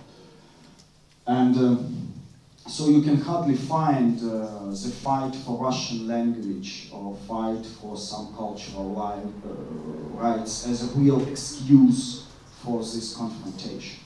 And 1.26 1.58
um, 1.58 2.21
so 2.68 2.90
you 2.90 3.02
can 3.02 3.18
hardly 3.18 3.56
find 3.56 4.20
uh, 4.20 4.70
the 4.70 4.92
fight 5.04 5.36
for 5.36 5.58
Russian 5.64 6.08
language 6.08 6.90
or 6.92 7.16
fight 7.28 7.66
for 7.66 7.98
some 7.98 8.34
cultural 8.36 9.00
uh, 9.00 10.18
rights 10.18 10.68
as 10.68 10.84
a 10.84 10.98
real 10.98 11.28
excuse 11.28 12.28
for 12.64 12.80
this 12.80 13.16
confrontation. 13.16 14.00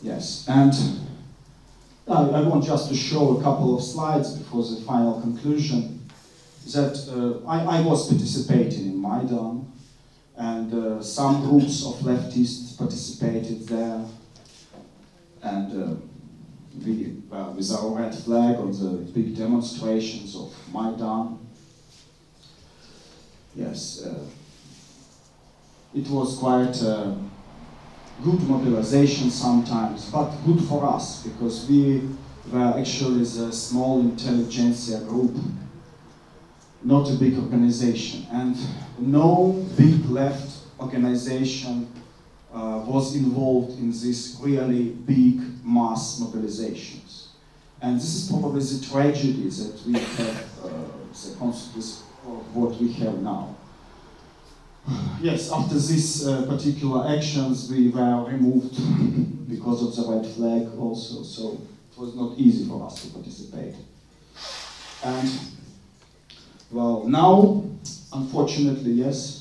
Yes, 0.00 0.46
and 0.48 0.72
I, 2.06 2.22
I, 2.22 2.40
want 2.42 2.64
just 2.64 2.88
to 2.88 2.94
show 2.94 3.36
a 3.36 3.42
couple 3.42 3.76
of 3.76 3.82
slides 3.82 4.36
before 4.36 4.62
the 4.62 4.80
final 4.82 5.20
conclusion 5.20 6.08
that 6.72 6.96
uh, 7.10 7.46
I, 7.48 7.78
I, 7.78 7.80
was 7.80 8.08
participating 8.08 8.86
in 8.86 9.02
Maidan 9.02 9.66
and 10.36 10.72
uh, 10.72 11.02
some 11.02 11.48
groups 11.48 11.84
of 11.84 11.94
leftists 11.96 12.78
participated 12.78 13.66
there 13.66 14.04
and 15.42 15.82
uh, 15.82 15.94
we, 16.84 17.16
uh, 17.32 17.52
with 17.56 17.70
our 17.72 17.90
red 17.90 18.14
flag 18.14 18.56
on 18.56 18.72
the 18.72 19.10
big 19.12 19.36
demonstrations 19.36 20.36
of 20.36 20.54
Maidan. 20.72 21.38
Yes, 23.54 24.04
uh, 24.04 24.24
it 25.94 26.08
was 26.08 26.38
quite 26.38 26.82
uh, 26.82 27.14
good 28.22 28.40
mobilization 28.48 29.30
sometimes, 29.30 30.10
but 30.10 30.30
good 30.46 30.62
for 30.64 30.86
us 30.86 31.22
because 31.22 31.68
we 31.68 32.08
were 32.52 32.78
actually 32.78 33.22
a 33.22 33.52
small 33.52 34.00
intelligentsia 34.00 35.00
group, 35.00 35.36
not 36.82 37.10
a 37.10 37.14
big 37.14 37.36
organization, 37.38 38.26
and 38.30 38.56
no 38.98 39.66
big 39.76 40.04
left 40.06 40.58
organization 40.80 41.88
uh, 42.52 42.82
was 42.86 43.14
involved 43.14 43.78
in 43.78 43.90
these 43.90 44.36
really 44.40 44.90
big 44.90 45.40
mass 45.64 46.20
mobilizations. 46.20 47.26
And 47.80 47.96
this 47.96 48.14
is 48.14 48.30
probably 48.30 48.62
the 48.62 48.86
tragedy 48.86 49.48
that 49.48 49.82
we 49.86 49.92
have, 49.92 50.48
uh, 50.64 50.68
the 51.12 51.36
consequence 51.38 52.02
of 52.26 52.54
what 52.54 52.80
we 52.80 52.92
have 52.94 53.20
now. 53.22 53.54
Yes, 55.20 55.52
after 55.52 55.74
these 55.74 56.26
uh, 56.26 56.46
particular 56.46 57.08
actions, 57.08 57.70
we 57.70 57.90
were 57.90 58.24
removed 58.24 58.74
because 59.48 59.82
of 59.82 59.94
the 59.96 60.12
red 60.12 60.26
flag 60.26 60.78
also, 60.78 61.22
so 61.22 61.60
it 61.92 61.98
was 61.98 62.14
not 62.14 62.38
easy 62.38 62.66
for 62.66 62.86
us 62.86 63.02
to 63.02 63.12
participate. 63.12 63.74
And, 65.04 65.30
well, 66.70 67.06
now, 67.06 67.64
unfortunately, 68.12 68.92
yes, 68.92 69.37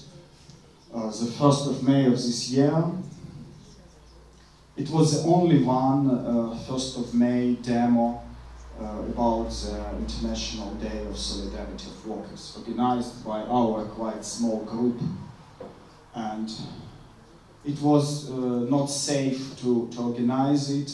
uh, 0.94 1.08
the 1.08 1.26
1st 1.26 1.70
of 1.70 1.84
May 1.88 2.06
of 2.06 2.14
this 2.14 2.50
year. 2.50 2.84
It 4.76 4.90
was 4.90 5.24
the 5.24 5.30
only 5.30 5.64
one, 5.64 6.10
uh, 6.10 6.58
1st 6.68 7.00
of 7.00 7.14
May 7.14 7.54
demo 7.56 8.22
uh, 8.80 8.84
about 8.84 9.50
the 9.50 9.98
International 9.98 10.74
Day 10.76 11.06
of 11.10 11.18
Solidarity 11.18 11.88
of 11.88 12.08
Workers, 12.08 12.58
organized 12.58 13.26
by 13.26 13.42
our 13.42 13.86
quite 13.86 14.24
small 14.24 14.64
group. 14.66 15.00
And 16.14 16.50
it 17.66 17.82
was 17.82 18.30
uh, 18.30 18.36
not 18.70 18.86
safe 18.86 19.60
to, 19.62 19.90
to 19.94 20.02
organize 20.02 20.70
it, 20.70 20.92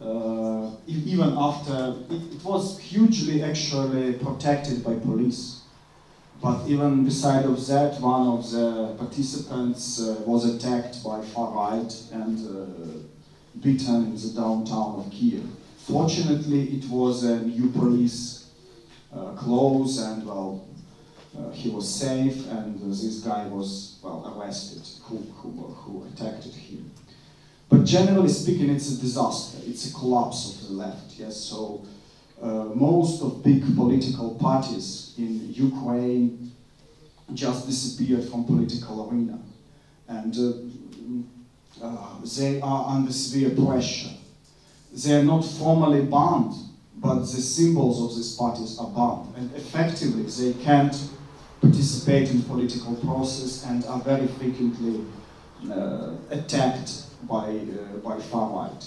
uh, 0.00 0.70
even 0.86 1.34
after, 1.36 1.96
it, 2.10 2.34
it 2.34 2.44
was 2.44 2.78
hugely 2.78 3.42
actually 3.42 4.14
protected 4.14 4.84
by 4.84 4.94
police. 4.94 5.55
But 6.46 6.68
even 6.68 7.04
beside 7.04 7.44
of 7.44 7.66
that, 7.66 8.00
one 8.00 8.28
of 8.28 8.48
the 8.52 8.94
participants 8.96 10.00
uh, 10.00 10.22
was 10.24 10.44
attacked 10.44 11.02
by 11.02 11.20
far 11.20 11.50
right 11.52 11.92
and 12.12 12.38
uh, 12.38 12.98
beaten 13.60 14.04
in 14.04 14.14
the 14.14 14.32
downtown 14.32 15.00
of 15.00 15.10
Kiev. 15.10 15.44
Fortunately, 15.78 16.62
it 16.76 16.88
was 16.88 17.24
a 17.24 17.40
new 17.40 17.70
police 17.70 18.46
uh, 19.12 19.32
close 19.32 19.98
and 19.98 20.24
well, 20.24 20.68
uh, 21.36 21.50
he 21.50 21.68
was 21.68 21.92
safe 21.92 22.46
and 22.48 22.78
this 22.92 23.18
guy 23.24 23.48
was 23.48 23.98
well 24.00 24.32
arrested 24.38 24.86
who, 25.02 25.16
who, 25.16 25.50
who 25.50 26.06
attacked 26.06 26.44
him. 26.44 26.92
But 27.68 27.82
generally 27.82 28.28
speaking, 28.28 28.70
it's 28.70 28.96
a 28.96 29.00
disaster. 29.00 29.58
It's 29.66 29.90
a 29.90 29.92
collapse 29.92 30.48
of 30.48 30.68
the 30.68 30.74
left. 30.74 31.18
Yes, 31.18 31.38
so 31.38 31.84
most 32.42 33.22
of 33.22 33.42
big 33.42 33.62
political 33.74 34.34
parties 34.34 35.14
in 35.18 35.52
Ukraine 35.52 36.52
just 37.34 37.66
disappeared 37.66 38.24
from 38.28 38.44
political 38.44 39.08
arena. 39.08 39.38
And 40.08 40.36
uh, 40.36 41.84
uh, 41.84 42.16
they 42.36 42.60
are 42.60 42.96
under 42.96 43.12
severe 43.12 43.50
pressure. 43.50 44.10
They 44.92 45.14
are 45.14 45.24
not 45.24 45.44
formally 45.44 46.02
banned, 46.02 46.54
but 46.96 47.20
the 47.20 47.26
symbols 47.26 48.02
of 48.02 48.16
these 48.16 48.34
parties 48.34 48.78
are 48.78 48.88
banned. 48.88 49.34
And 49.36 49.54
effectively, 49.54 50.22
they 50.22 50.52
can't 50.62 50.96
participate 51.60 52.30
in 52.30 52.42
political 52.42 52.94
process 52.96 53.64
and 53.66 53.84
are 53.86 54.00
very 54.00 54.26
frequently 54.26 55.04
uh, 55.70 56.12
attacked 56.30 57.02
by, 57.28 57.48
uh, 57.48 57.96
by 58.04 58.18
far 58.20 58.68
right. 58.68 58.86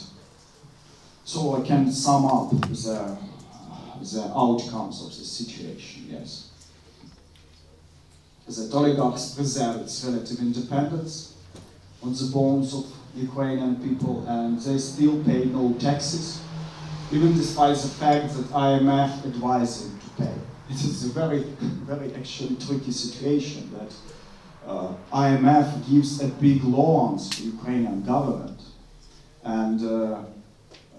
So 1.25 1.61
I 1.61 1.67
can 1.67 1.91
sum 1.91 2.25
up 2.25 2.49
the 2.51 3.17
the 4.01 4.31
outcomes 4.35 5.01
of 5.01 5.09
the 5.09 5.25
situation, 5.25 6.07
yes. 6.09 6.49
The 8.47 8.75
oligarchs 8.75 9.35
preserve 9.35 9.81
its 9.81 10.03
relative 10.03 10.39
independence 10.39 11.35
on 12.01 12.13
the 12.13 12.29
bones 12.33 12.73
of 12.73 12.85
Ukrainian 13.15 13.75
people 13.75 14.25
and 14.27 14.59
they 14.59 14.77
still 14.77 15.23
pay 15.23 15.45
no 15.45 15.73
taxes, 15.73 16.41
even 17.11 17.33
despite 17.33 17.77
the 17.77 17.89
fact 17.89 18.33
that 18.33 18.45
IMF 18.45 19.25
advised 19.25 19.85
them 19.85 19.99
to 19.99 20.09
pay. 20.23 20.33
It 20.69 20.83
is 20.83 21.05
a 21.05 21.09
very, 21.09 21.39
very 21.91 22.13
actually 22.15 22.55
tricky 22.55 22.91
situation 22.91 23.71
that 23.77 23.93
uh, 24.65 24.93
IMF 25.13 25.89
gives 25.89 26.21
a 26.21 26.27
big 26.27 26.63
loans 26.63 27.29
to 27.29 27.43
Ukrainian 27.43 28.03
government 28.03 28.61
and 29.43 29.81
uh, 29.83 30.23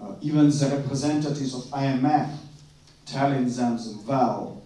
uh, 0.01 0.15
even 0.21 0.49
the 0.49 0.69
representatives 0.77 1.53
of 1.53 1.63
IMF 1.71 2.29
telling 3.11 3.47
them, 3.49 3.77
well, 4.05 4.61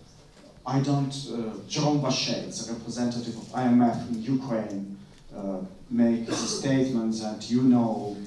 I 0.66 0.80
don't, 0.80 1.14
uh, 1.32 1.68
Jerome 1.68 2.02
Vacher, 2.02 2.42
the 2.46 2.74
representative 2.74 3.36
of 3.38 3.44
IMF 3.50 4.10
in 4.10 4.24
Ukraine, 4.24 4.98
uh, 5.36 5.60
make 5.90 6.26
the 6.26 6.34
statement 6.34 7.20
that, 7.22 7.50
you 7.50 7.62
know, 7.64 8.18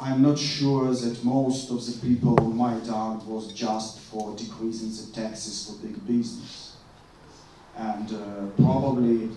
I'm 0.00 0.22
not 0.22 0.38
sure 0.38 0.94
that 0.94 1.24
most 1.24 1.70
of 1.70 1.84
the 1.84 1.92
people 2.06 2.38
on 2.40 2.56
Maidan 2.56 3.26
was 3.26 3.52
just 3.52 4.00
for 4.00 4.34
decreasing 4.36 4.90
the 4.90 5.12
taxes 5.12 5.66
for 5.66 5.86
big 5.86 6.06
business. 6.06 6.76
And 7.76 8.12
uh, 8.12 8.62
probably 8.62 9.30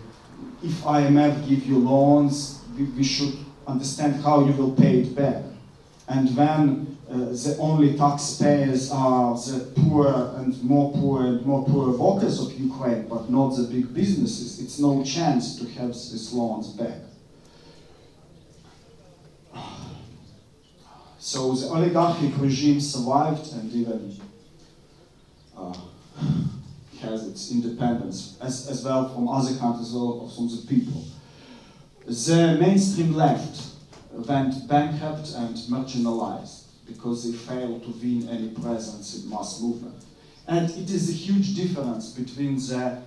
if 0.64 0.82
IMF 0.84 1.48
give 1.48 1.66
you 1.66 1.80
loans, 1.80 2.62
we, 2.78 2.86
we 2.86 3.04
should 3.04 3.38
understand 3.68 4.24
how 4.24 4.46
you 4.46 4.54
will 4.54 4.72
pay 4.72 5.00
it 5.00 5.16
back. 5.16 5.44
And 6.08 6.36
when 6.36 6.62
uh, 6.68 6.93
the 7.14 7.58
only 7.60 7.96
taxpayers 7.96 8.90
are 8.92 9.36
the 9.36 9.72
poor 9.76 10.08
and 10.38 10.62
more 10.64 10.92
poor 10.94 11.26
and 11.26 11.46
more 11.46 11.64
poor 11.66 11.92
workers 11.92 12.40
of 12.40 12.60
Ukraine, 12.60 13.08
but 13.08 13.30
not 13.30 13.56
the 13.56 13.64
big 13.64 13.94
businesses. 13.94 14.60
It's 14.60 14.80
no 14.80 15.04
chance 15.04 15.60
to 15.60 15.70
have 15.74 15.90
these 15.90 16.34
loans 16.34 16.70
back. 16.70 16.98
So 21.20 21.54
the 21.54 21.68
oligarchic 21.68 22.34
regime 22.38 22.82
survived 22.82 23.54
and 23.54 23.72
even 23.72 24.20
uh, 25.56 25.78
has 27.00 27.28
its 27.28 27.52
independence, 27.52 28.38
as, 28.42 28.68
as 28.70 28.84
well 28.84 29.14
from 29.14 29.28
other 29.30 29.56
countries, 29.58 29.90
as 29.90 29.94
well 29.94 30.32
from 30.36 30.48
the 30.50 30.66
people. 30.68 31.06
the 32.08 32.58
mainstream 32.60 33.14
left 33.14 33.68
went 34.12 34.68
bankrupt 34.68 35.34
and 35.36 35.56
marginalized 35.70 36.63
because 36.94 37.24
they 37.26 37.38
failed 37.38 37.84
to 37.84 37.90
win 37.90 38.28
any 38.30 38.50
presence 38.50 39.24
in 39.24 39.30
mass 39.30 39.62
movement. 39.62 40.04
And 40.48 40.70
it 40.70 40.90
is 40.90 41.10
a 41.10 41.14
huge 41.14 41.56
difference 41.56 42.12
between 42.12 42.56
the 42.58 43.02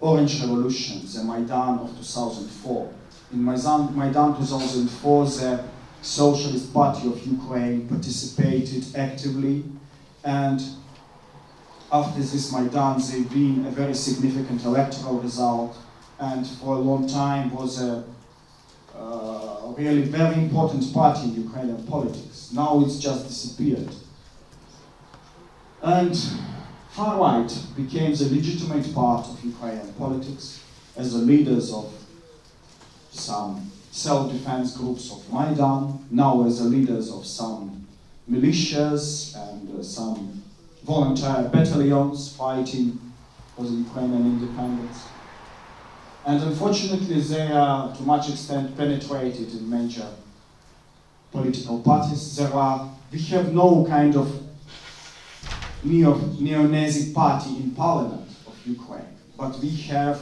Orange 0.00 0.40
Revolution, 0.40 1.00
the 1.12 1.24
Maidan 1.24 1.78
of 1.80 1.96
2004. 1.96 2.92
In 3.32 3.44
Maidan, 3.44 3.96
Maidan 3.96 4.36
2004, 4.36 5.26
the 5.26 5.64
Socialist 6.02 6.72
Party 6.72 7.08
of 7.08 7.26
Ukraine 7.26 7.88
participated 7.88 8.84
actively 8.96 9.64
and 10.24 10.62
after 11.90 12.20
this 12.20 12.52
Maidan 12.52 13.00
they 13.10 13.22
win 13.34 13.66
a 13.66 13.70
very 13.70 13.94
significant 13.94 14.64
electoral 14.64 15.20
result 15.20 15.76
and 16.20 16.46
for 16.46 16.76
a 16.76 16.78
long 16.78 17.08
time 17.08 17.54
was 17.54 17.82
a 17.82 18.04
uh, 18.98 19.72
really 19.78 20.02
very 20.02 20.34
important 20.34 20.92
party 20.92 21.24
in 21.28 21.44
Ukrainian 21.44 21.86
politics. 21.86 22.50
Now 22.52 22.80
it's 22.84 22.98
just 22.98 23.28
disappeared. 23.28 23.88
And 25.82 26.16
far 26.90 27.16
right 27.18 27.50
became 27.76 28.12
the 28.14 28.28
legitimate 28.36 28.92
part 28.92 29.26
of 29.28 29.44
Ukrainian 29.44 29.92
politics 29.94 30.64
as 30.96 31.12
the 31.12 31.18
leaders 31.18 31.72
of 31.72 31.86
some 33.12 33.70
self-defense 33.92 34.76
groups 34.76 35.12
of 35.12 35.32
Maidan, 35.32 36.04
now 36.10 36.44
as 36.44 36.58
the 36.58 36.68
leaders 36.68 37.10
of 37.10 37.24
some 37.24 37.86
militias 38.30 39.36
and 39.48 39.78
uh, 39.78 39.82
some 39.82 40.42
volunteer 40.84 41.48
battalions 41.52 42.34
fighting 42.36 42.98
for 43.54 43.62
the 43.62 43.76
Ukrainian 43.86 44.24
independence. 44.34 44.98
And 46.28 46.42
unfortunately, 46.42 47.22
they 47.22 47.50
are 47.52 47.90
to 47.96 48.02
much 48.02 48.28
extent 48.28 48.76
penetrated 48.76 49.50
in 49.50 49.70
major 49.70 50.06
political 51.32 51.80
parties. 51.80 52.36
There 52.36 52.52
are, 52.52 52.94
we 53.10 53.18
have 53.32 53.54
no 53.54 53.86
kind 53.88 54.14
of 54.14 54.30
neo, 55.82 56.16
neo-Nazi 56.38 57.14
party 57.14 57.56
in 57.56 57.70
parliament 57.70 58.28
of 58.46 58.54
Ukraine, 58.66 59.16
but 59.38 59.58
we 59.58 59.70
have 59.88 60.20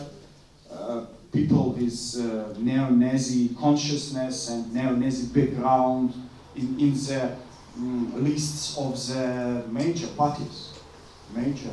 uh, 0.73 1.07
people 1.33 1.73
with 1.73 1.99
uh, 2.21 2.55
neo-Nazi 2.57 3.57
consciousness 3.59 4.49
and 4.51 4.73
neo-Nazi 4.73 5.27
background 5.35 6.15
in, 6.55 6.79
in 6.79 6.95
the 6.95 7.37
um, 7.77 8.23
lists 8.23 8.79
of 8.79 8.93
the 9.09 9.65
major 9.73 10.07
parties, 10.17 10.73
major 11.35 11.73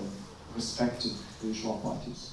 respective 0.56 1.13
bourgeois 1.39 1.78
parties. 1.78 2.33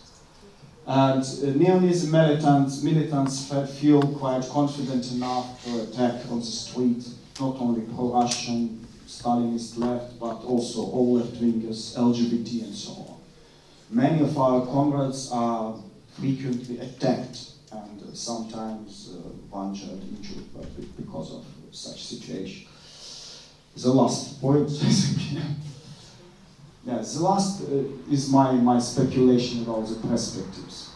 And 0.91 1.23
uh, 1.23 1.57
neo-Nazi 1.57 2.11
militants, 2.11 2.83
militants 2.83 3.49
feel 3.79 4.03
quite 4.03 4.43
confident 4.49 5.13
enough 5.13 5.65
to 5.65 5.83
attack 5.83 6.29
on 6.29 6.41
the 6.41 6.45
street, 6.45 7.07
not 7.39 7.61
only 7.61 7.83
pro-Russian, 7.95 8.85
Stalinist 9.07 9.79
left, 9.79 10.19
but 10.19 10.43
also 10.43 10.81
all 10.81 11.15
left-wingers, 11.15 11.97
LGBT 11.97 12.65
and 12.65 12.75
so 12.75 12.91
on. 12.91 13.21
Many 13.89 14.21
of 14.23 14.37
our 14.37 14.67
comrades 14.67 15.31
are 15.31 15.77
frequently 16.19 16.81
attacked 16.81 17.39
and 17.71 18.03
uh, 18.03 18.13
sometimes 18.13 19.15
uh, 19.15 19.63
injured, 19.63 20.03
injured 20.03 20.97
because 20.97 21.35
of 21.35 21.45
such 21.71 22.03
situation. 22.03 22.67
The 23.77 23.93
last 23.93 24.41
point, 24.41 24.69
yeah, 26.85 26.99
the 26.99 27.21
last 27.21 27.63
uh, 27.63 27.85
is 28.11 28.31
my, 28.31 28.53
my 28.53 28.79
speculation 28.79 29.63
about 29.63 29.87
the 29.87 29.97
perspectives. 30.09 30.91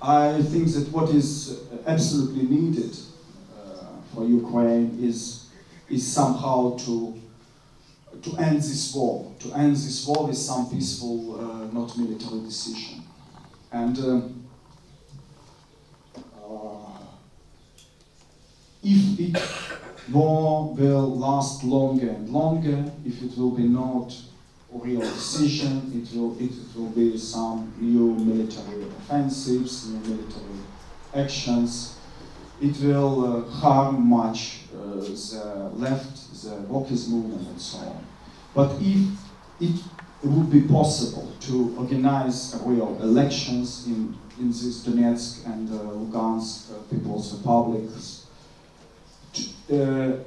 I 0.00 0.40
think 0.42 0.68
that 0.72 0.88
what 0.90 1.10
is 1.10 1.64
absolutely 1.86 2.44
needed 2.44 2.96
uh, 3.52 3.84
for 4.14 4.24
Ukraine 4.24 4.98
is, 5.02 5.50
is 5.90 6.06
somehow 6.06 6.76
to, 6.78 7.20
to 8.22 8.36
end 8.38 8.58
this 8.58 8.94
war, 8.94 9.34
to 9.40 9.52
end 9.52 9.76
this 9.76 10.06
war 10.06 10.28
with 10.28 10.38
some 10.38 10.70
peaceful, 10.70 11.38
uh, 11.38 11.74
not 11.74 11.98
military 11.98 12.40
decision. 12.40 13.02
And 13.70 13.98
um, 13.98 14.48
uh, 16.16 17.02
if 18.82 19.20
it 19.20 19.42
war 20.10 20.72
will 20.74 21.18
last 21.18 21.64
longer 21.64 22.08
and 22.08 22.30
longer, 22.30 22.90
if 23.04 23.22
it 23.22 23.36
will 23.36 23.50
be 23.50 23.64
not 23.64 24.14
decision, 25.18 25.92
it 25.94 26.16
will, 26.16 26.36
it 26.40 26.52
will 26.76 26.90
be 26.90 27.16
some 27.18 27.72
new 27.78 28.14
military 28.14 28.82
offensives, 28.84 29.88
new 29.88 30.00
military 30.00 30.60
actions. 31.14 31.96
It 32.60 32.76
will 32.80 33.24
uh, 33.24 33.50
harm 33.50 34.08
much 34.08 34.62
uh, 34.74 34.94
the 34.96 35.70
left, 35.74 36.42
the 36.42 36.56
Wokist 36.68 37.08
movement 37.08 37.46
and 37.48 37.60
so 37.60 37.78
on. 37.78 38.06
But 38.54 38.72
if 38.80 39.08
it 39.60 39.80
would 40.24 40.50
be 40.50 40.62
possible 40.62 41.30
to 41.40 41.74
organize 41.78 42.60
real 42.64 42.98
elections 43.00 43.86
in, 43.86 44.16
in 44.38 44.48
this 44.48 44.84
Donetsk 44.84 45.46
and 45.46 45.70
uh, 45.70 45.82
Lugansk 45.82 46.70
uh, 46.72 46.74
People's 46.90 47.32
Republics, 47.36 48.17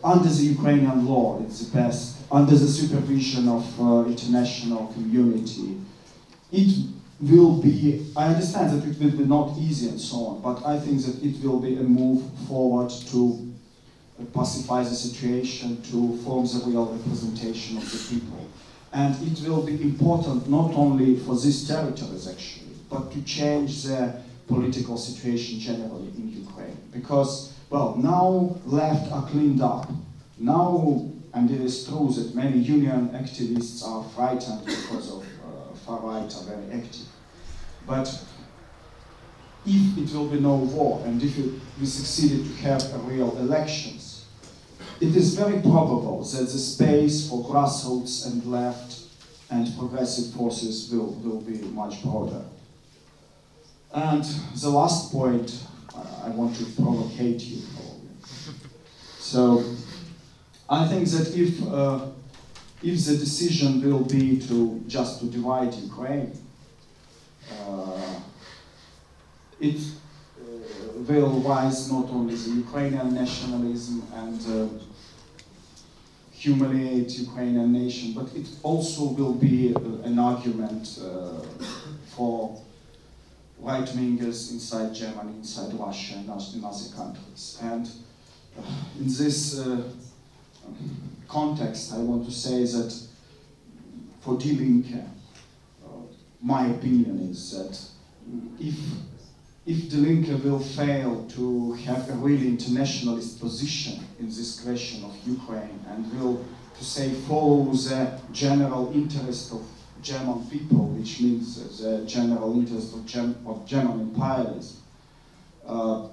under 0.03 0.29
the 0.29 0.45
Ukrainian 0.55 1.05
law, 1.05 1.41
it's 1.43 1.65
the 1.65 1.77
best, 1.77 2.17
under 2.31 2.55
the 2.55 2.67
supervision 2.67 3.47
of 3.47 3.63
uh, 3.81 4.05
international 4.05 4.87
community. 4.93 5.77
It 6.51 6.85
will 7.19 7.61
be, 7.61 8.07
I 8.15 8.27
understand 8.27 8.81
that 8.81 8.87
it 8.87 8.99
will 8.99 9.17
be 9.17 9.25
not 9.25 9.57
easy 9.57 9.89
and 9.89 9.99
so 9.99 10.17
on, 10.25 10.41
but 10.41 10.65
I 10.65 10.79
think 10.79 11.01
that 11.05 11.23
it 11.23 11.43
will 11.43 11.59
be 11.59 11.75
a 11.75 11.83
move 11.83 12.23
forward 12.47 12.91
to 13.11 13.51
pacify 14.33 14.83
the 14.83 14.95
situation, 14.95 15.81
to 15.83 16.17
form 16.23 16.45
the 16.45 16.63
real 16.67 16.85
representation 16.85 17.77
of 17.77 17.91
the 17.91 18.15
people. 18.15 18.47
And 18.93 19.15
it 19.27 19.47
will 19.47 19.63
be 19.63 19.81
important 19.81 20.49
not 20.49 20.73
only 20.73 21.17
for 21.17 21.35
these 21.35 21.67
territories 21.67 22.27
actually, 22.27 22.75
but 22.89 23.11
to 23.13 23.21
change 23.23 23.83
the 23.83 24.21
political 24.47 24.97
situation 24.97 25.59
generally 25.59 26.09
in 26.17 26.29
Ukraine. 26.45 26.77
Because 26.91 27.50
well, 27.71 27.95
now 27.95 28.59
left 28.65 29.11
are 29.13 29.25
cleaned 29.27 29.61
up. 29.61 29.89
Now, 30.37 31.09
and 31.33 31.49
it 31.49 31.61
is 31.61 31.87
true 31.87 32.11
that 32.13 32.35
many 32.35 32.57
union 32.57 33.09
activists 33.09 33.81
are 33.87 34.03
frightened 34.09 34.65
because 34.65 35.09
of 35.09 35.23
uh, 35.23 35.73
far 35.85 36.01
right 36.01 36.35
are 36.35 36.43
very 36.43 36.69
active. 36.73 37.07
But 37.87 38.07
if 39.65 39.97
it 39.97 40.13
will 40.13 40.27
be 40.27 40.39
no 40.39 40.55
war 40.55 41.01
and 41.05 41.23
if 41.23 41.37
it, 41.37 41.53
we 41.79 41.85
succeeded 41.85 42.45
to 42.45 42.53
have 42.63 42.93
a 42.93 42.97
real 42.99 43.37
elections, 43.37 44.25
it 44.99 45.15
is 45.15 45.35
very 45.35 45.61
probable 45.61 46.23
that 46.23 46.41
the 46.41 46.59
space 46.59 47.29
for 47.29 47.43
grassroots 47.45 48.27
and 48.29 48.45
left 48.45 48.99
and 49.49 49.67
progressive 49.77 50.33
forces 50.33 50.91
will, 50.91 51.13
will 51.23 51.41
be 51.41 51.59
much 51.69 52.03
broader. 52.03 52.41
And 53.93 54.23
the 54.55 54.69
last 54.69 55.11
point 55.11 55.63
I 55.95 56.29
want 56.29 56.55
to 56.57 56.65
provocate 56.65 57.41
you. 57.41 57.61
So 59.19 59.63
I 60.69 60.87
think 60.87 61.07
that 61.09 61.35
if 61.35 61.61
uh, 61.67 62.07
if 62.83 63.05
the 63.05 63.17
decision 63.17 63.81
will 63.83 64.03
be 64.03 64.39
to 64.47 64.81
just 64.87 65.19
to 65.19 65.25
divide 65.25 65.73
Ukraine, 65.73 66.31
uh, 67.51 68.19
it 69.59 69.79
uh, 69.79 70.43
will 71.07 71.29
rise 71.41 71.91
not 71.91 72.09
only 72.09 72.35
the 72.35 72.51
Ukrainian 72.51 73.13
nationalism 73.13 74.03
and 74.15 74.39
uh, 74.47 74.67
humiliate 76.31 77.11
Ukrainian 77.19 77.71
nation, 77.71 78.13
but 78.13 78.35
it 78.35 78.47
also 78.63 79.03
will 79.17 79.33
be 79.33 79.75
uh, 79.75 79.79
an 80.09 80.17
argument 80.17 80.99
uh, 80.99 81.41
for 82.15 82.61
right 83.61 83.85
wingers 83.85 84.51
inside 84.51 84.93
Germany, 84.93 85.33
inside 85.37 85.73
Russia, 85.73 86.15
and 86.15 86.25
in 86.25 86.65
other 86.65 86.95
countries. 86.95 87.59
And 87.61 87.89
uh, 88.57 88.61
in 88.99 89.05
this 89.05 89.59
uh, 89.59 89.83
context, 91.27 91.93
I 91.93 91.99
want 91.99 92.25
to 92.25 92.31
say 92.31 92.63
that 92.63 92.93
for 94.21 94.37
Die 94.37 94.53
Linke, 94.53 95.03
uh, 95.83 95.87
my 96.41 96.67
opinion 96.67 97.29
is 97.29 97.51
that 97.51 97.79
if 98.59 98.75
if 99.65 99.91
Die 99.91 99.97
Linke 99.97 100.43
will 100.43 100.59
fail 100.59 101.25
to 101.29 101.73
have 101.73 102.09
a 102.09 102.13
really 102.13 102.47
internationalist 102.47 103.39
position 103.39 104.03
in 104.19 104.25
this 104.25 104.59
question 104.59 105.03
of 105.03 105.15
Ukraine 105.25 105.79
and 105.87 106.11
will, 106.19 106.43
to 106.77 106.83
say, 106.83 107.11
follow 107.11 107.71
the 107.71 108.19
general 108.31 108.91
interest 108.91 109.53
of 109.53 109.61
German 110.01 110.45
people, 110.49 110.87
which 110.87 111.21
means 111.21 111.79
the 111.79 112.05
general 112.05 112.53
interest 112.53 112.93
of, 112.93 113.05
Gem 113.05 113.35
of 113.45 113.65
German 113.65 114.01
imperialism, 114.01 114.77
uh, 115.67 116.07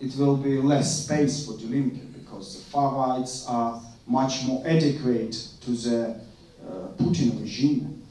it 0.00 0.16
will 0.16 0.36
be 0.36 0.58
less 0.58 1.04
space 1.04 1.44
for 1.44 1.52
Linke 1.52 2.12
because 2.14 2.56
the 2.56 2.70
far 2.70 2.94
rights 2.94 3.44
are 3.46 3.82
much 4.06 4.44
more 4.44 4.62
adequate 4.66 5.32
to 5.60 5.70
the 5.72 6.20
uh, 6.66 6.88
Putin 6.98 7.40
regime. 7.40 8.02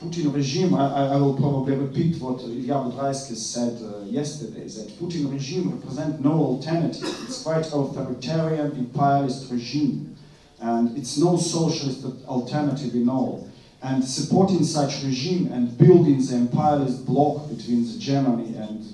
Putin 0.00 0.32
regime, 0.32 0.74
I, 0.74 1.14
I, 1.14 1.16
will 1.16 1.34
probably 1.34 1.74
repeat 1.74 2.22
what 2.22 2.40
Ilya 2.42 2.74
Budraitskis 2.74 3.36
said 3.38 3.82
uh, 3.82 4.04
yesterday, 4.04 4.68
that 4.68 4.96
Putin 5.00 5.32
regime 5.32 5.72
represents 5.72 6.20
no 6.20 6.34
alternative. 6.34 7.02
It's 7.24 7.42
quite 7.42 7.66
authoritarian, 7.66 8.72
imperialist 8.76 9.50
regime. 9.50 10.16
And 10.60 10.96
it's 10.98 11.18
no 11.18 11.36
socialist 11.36 12.04
alternative 12.26 12.94
in 12.94 13.08
all. 13.08 13.48
And 13.80 14.04
supporting 14.04 14.64
such 14.64 15.04
regime 15.04 15.52
and 15.52 15.76
building 15.78 16.24
the 16.24 16.34
imperialist 16.34 17.06
bloc 17.06 17.48
between 17.48 17.86
Germany 18.00 18.56
and 18.56 18.84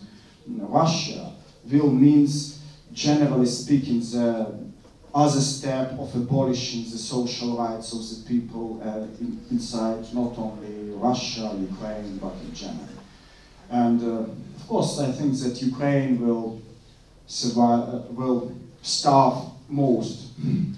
Russia 0.46 1.32
will 1.70 1.90
means, 1.90 2.60
generally 2.92 3.46
speaking, 3.46 4.00
the 4.00 4.64
other 5.14 5.40
step 5.40 5.92
of 5.92 6.14
abolishing 6.14 6.82
the 6.90 6.98
social 6.98 7.56
rights 7.56 7.92
of 7.92 8.00
the 8.00 8.28
people 8.28 8.82
uh, 8.84 9.06
in, 9.20 9.40
inside 9.50 10.04
not 10.12 10.36
only 10.36 10.90
Russia, 10.90 11.56
Ukraine, 11.58 12.18
but 12.18 12.34
in 12.42 12.52
Germany. 12.52 12.98
And 13.70 14.02
uh, 14.02 14.30
of 14.60 14.68
course, 14.68 14.98
I 14.98 15.12
think 15.12 15.38
that 15.38 15.62
Ukraine 15.62 16.20
will 16.20 16.60
survive, 17.26 17.88
uh, 17.88 17.98
will 18.10 18.54
starve 18.82 19.53
most. 19.74 20.30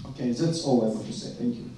Okay, 0.07 0.33
that's 0.33 0.65
all 0.65 0.85
I 0.85 0.89
want 0.89 1.07
to 1.07 1.13
say. 1.13 1.31
Thank 1.39 1.57
you. 1.57 1.71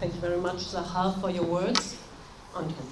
Thank 0.00 0.14
you 0.14 0.20
very 0.20 0.40
much, 0.40 0.58
Zahar, 0.58 1.20
for 1.20 1.30
your 1.30 1.44
words. 1.44 1.96
Anton. 2.54 2.86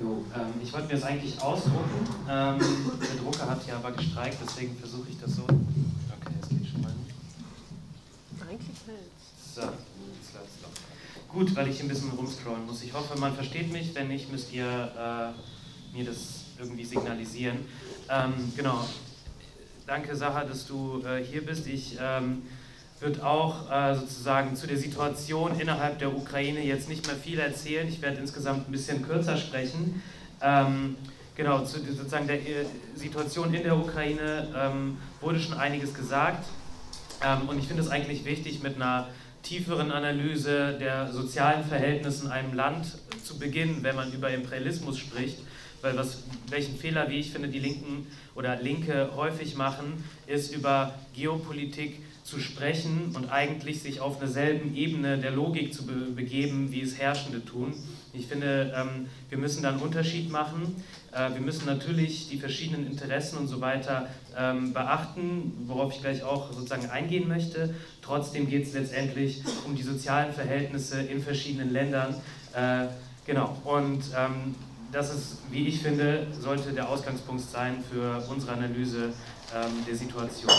Jo, 0.00 0.24
ähm, 0.34 0.52
ich 0.62 0.72
wollte 0.72 0.88
mir 0.88 0.94
das 0.94 1.04
eigentlich 1.04 1.40
ausdrucken. 1.40 2.06
Ähm, 2.28 2.58
der 3.00 3.22
Drucker 3.22 3.48
hat 3.48 3.66
ja 3.66 3.76
aber 3.76 3.92
gestreikt, 3.92 4.38
deswegen 4.44 4.76
versuche 4.76 5.08
ich 5.10 5.20
das 5.20 5.36
so. 5.36 5.42
Okay, 5.44 6.34
es 6.42 6.48
geht 6.48 6.66
schon 6.66 6.82
mal 6.82 6.92
nicht. 6.92 7.14
Eigentlich 8.40 8.78
hält 8.86 9.10
So, 9.54 9.60
jetzt 9.62 10.34
läuft 10.34 10.50
es 10.50 10.62
doch. 10.62 10.70
Gut, 11.34 11.56
weil 11.56 11.66
ich 11.66 11.80
ein 11.80 11.88
bisschen 11.88 12.10
rumscrollen 12.10 12.64
muss. 12.64 12.84
Ich 12.84 12.92
hoffe, 12.92 13.18
man 13.18 13.34
versteht 13.34 13.72
mich. 13.72 13.92
Wenn 13.96 14.06
nicht, 14.06 14.30
müsst 14.30 14.52
ihr 14.52 14.64
äh, 14.64 15.96
mir 15.96 16.04
das 16.04 16.44
irgendwie 16.60 16.84
signalisieren. 16.84 17.58
Ähm, 18.08 18.52
genau. 18.56 18.86
Danke, 19.84 20.14
Sacha, 20.14 20.44
dass 20.44 20.64
du 20.64 21.02
äh, 21.04 21.24
hier 21.24 21.44
bist. 21.44 21.66
Ich 21.66 21.98
ähm, 22.00 22.42
wird 23.00 23.20
auch 23.20 23.68
äh, 23.68 23.96
sozusagen 23.96 24.54
zu 24.54 24.68
der 24.68 24.76
Situation 24.76 25.58
innerhalb 25.58 25.98
der 25.98 26.16
Ukraine 26.16 26.64
jetzt 26.64 26.88
nicht 26.88 27.04
mehr 27.08 27.16
viel 27.16 27.40
erzählen. 27.40 27.88
Ich 27.88 28.00
werde 28.00 28.18
insgesamt 28.18 28.68
ein 28.68 28.72
bisschen 28.72 29.02
kürzer 29.02 29.36
sprechen. 29.36 30.00
Ähm, 30.40 30.94
genau, 31.34 31.64
zu 31.64 31.80
sozusagen 31.80 32.28
der 32.28 32.40
äh, 32.46 32.64
Situation 32.94 33.52
in 33.52 33.64
der 33.64 33.76
Ukraine 33.76 34.54
ähm, 34.56 34.98
wurde 35.20 35.40
schon 35.40 35.54
einiges 35.54 35.94
gesagt. 35.94 36.46
Ähm, 37.24 37.48
und 37.48 37.58
ich 37.58 37.66
finde 37.66 37.82
es 37.82 37.88
eigentlich 37.88 38.24
wichtig, 38.24 38.62
mit 38.62 38.76
einer 38.76 39.08
tieferen 39.44 39.92
Analyse 39.92 40.76
der 40.80 41.12
sozialen 41.12 41.64
Verhältnisse 41.64 42.24
in 42.24 42.30
einem 42.32 42.54
Land 42.54 42.86
zu 43.22 43.38
beginnen, 43.38 43.78
wenn 43.82 43.94
man 43.94 44.12
über 44.12 44.30
Imperialismus 44.30 44.98
spricht. 44.98 45.38
Weil 45.82 45.96
was, 45.96 46.24
welchen 46.48 46.76
Fehler, 46.76 47.08
wie 47.10 47.20
ich 47.20 47.30
finde, 47.30 47.48
die 47.48 47.58
Linken 47.58 48.06
oder 48.34 48.56
Linke 48.56 49.10
häufig 49.14 49.54
machen, 49.54 50.02
ist 50.26 50.54
über 50.54 50.94
Geopolitik 51.14 52.00
zu 52.34 52.40
sprechen 52.40 53.12
und 53.14 53.30
eigentlich 53.30 53.80
sich 53.80 54.00
auf 54.00 54.18
derselben 54.18 54.74
Ebene 54.74 55.18
der 55.18 55.30
Logik 55.30 55.72
zu 55.72 55.86
be 55.86 55.94
begeben, 55.94 56.72
wie 56.72 56.82
es 56.82 56.98
Herrschende 56.98 57.44
tun. 57.44 57.74
Ich 58.12 58.26
finde, 58.26 58.72
ähm, 58.76 59.06
wir 59.28 59.38
müssen 59.38 59.62
da 59.62 59.70
einen 59.70 59.78
Unterschied 59.78 60.30
machen. 60.30 60.82
Äh, 61.12 61.34
wir 61.34 61.40
müssen 61.40 61.66
natürlich 61.66 62.28
die 62.28 62.38
verschiedenen 62.38 62.86
Interessen 62.88 63.38
und 63.38 63.46
so 63.46 63.60
weiter 63.60 64.08
ähm, 64.36 64.72
beachten, 64.72 65.52
worauf 65.66 65.94
ich 65.94 66.00
gleich 66.00 66.24
auch 66.24 66.52
sozusagen 66.52 66.90
eingehen 66.90 67.28
möchte. 67.28 67.74
Trotzdem 68.02 68.48
geht 68.48 68.66
es 68.66 68.72
letztendlich 68.72 69.42
um 69.64 69.76
die 69.76 69.82
sozialen 69.82 70.32
Verhältnisse 70.32 71.00
in 71.02 71.22
verschiedenen 71.22 71.72
Ländern. 71.72 72.16
Äh, 72.52 72.86
genau, 73.26 73.56
und 73.64 74.02
ähm, 74.16 74.56
das 74.90 75.14
ist, 75.14 75.38
wie 75.50 75.68
ich 75.68 75.80
finde, 75.80 76.26
sollte 76.40 76.72
der 76.72 76.88
Ausgangspunkt 76.88 77.42
sein 77.42 77.82
für 77.92 78.24
unsere 78.28 78.52
Analyse 78.52 79.12
ähm, 79.54 79.84
der 79.86 79.94
Situation. 79.96 80.52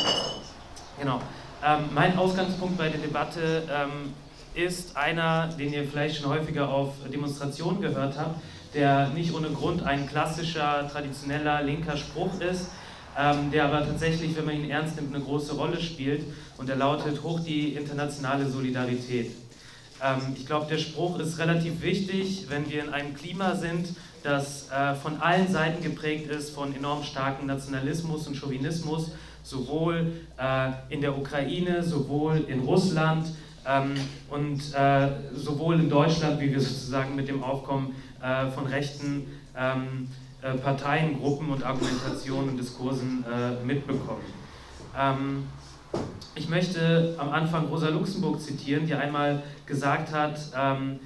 Genau. 1.00 1.22
Ähm, 1.64 1.86
mein 1.94 2.18
Ausgangspunkt 2.18 2.78
bei 2.78 2.90
der 2.90 3.00
Debatte 3.00 3.64
ähm, 3.70 4.14
ist 4.54 4.96
einer, 4.96 5.48
den 5.48 5.74
ihr 5.74 5.86
vielleicht 5.86 6.22
schon 6.22 6.30
häufiger 6.30 6.70
auf 6.70 6.94
Demonstrationen 7.12 7.82
gehört 7.82 8.18
habt, 8.18 8.42
der 8.74 9.10
nicht 9.10 9.34
ohne 9.34 9.50
Grund 9.50 9.84
ein 9.84 10.08
klassischer, 10.08 10.88
traditioneller 10.92 11.62
linker 11.62 11.98
Spruch 11.98 12.40
ist, 12.40 12.68
ähm, 13.18 13.52
der 13.52 13.66
aber 13.66 13.86
tatsächlich, 13.86 14.36
wenn 14.36 14.46
man 14.46 14.56
ihn 14.56 14.70
ernst 14.70 14.96
nimmt, 14.96 15.16
eine 15.16 15.24
große 15.24 15.56
Rolle 15.56 15.80
spielt 15.80 16.24
und 16.58 16.70
er 16.70 16.76
lautet 16.76 17.24
hoch 17.24 17.40
die 17.40 17.74
internationale 17.74 18.50
Solidarität. 18.50 19.32
Ähm, 20.04 20.36
ich 20.36 20.46
glaube, 20.46 20.68
der 20.70 20.78
Spruch 20.78 21.20
ist 21.20 21.38
relativ 21.38 21.82
wichtig, 21.82 22.46
wenn 22.50 22.70
wir 22.70 22.84
in 22.84 22.94
einem 22.94 23.14
Klima 23.14 23.56
sind, 23.56 23.96
das 24.24 24.70
äh, 24.72 24.96
von 24.96 25.22
allen 25.22 25.52
Seiten 25.52 25.84
geprägt 25.84 26.30
ist, 26.30 26.50
von 26.50 26.76
enorm 26.76 27.04
starkem 27.04 27.48
Nationalismus 27.48 28.28
und 28.28 28.36
Chauvinismus 28.36 29.12
sowohl 29.46 30.12
äh, 30.38 30.72
in 30.90 31.02
der 31.02 31.18
Ukraine, 31.18 31.84
sowohl 31.84 32.46
in 32.48 32.62
Russland 32.62 33.28
ähm, 33.66 33.94
und 34.30 34.74
äh, 34.74 35.10
sowohl 35.36 35.76
in 35.76 35.90
Deutschland, 35.90 36.42
wie 36.42 36.52
wir 36.52 36.60
sozusagen 36.60 37.16
mit 37.16 37.28
dem 37.28 37.44
Aufkommen 37.44 37.96
äh, 38.22 38.50
von 38.50 38.66
rechten 38.66 39.28
ähm, 39.56 40.08
äh, 40.42 40.54
Parteiengruppen 40.56 41.50
und 41.50 41.64
Argumentationen 41.64 42.50
und 42.50 42.58
Diskursen 42.58 43.24
äh, 43.24 43.64
mitbekommen. 43.64 44.24
Ähm, 44.98 45.44
ich 46.34 46.50
möchte 46.50 47.16
am 47.18 47.30
Anfang 47.30 47.68
Rosa 47.68 47.90
Luxemburg 47.90 48.42
zitieren, 48.42 48.88
die 48.88 48.96
einmal 48.96 49.44
gesagt 49.66 50.12
hat, 50.12 50.40
ähm, 50.58 51.00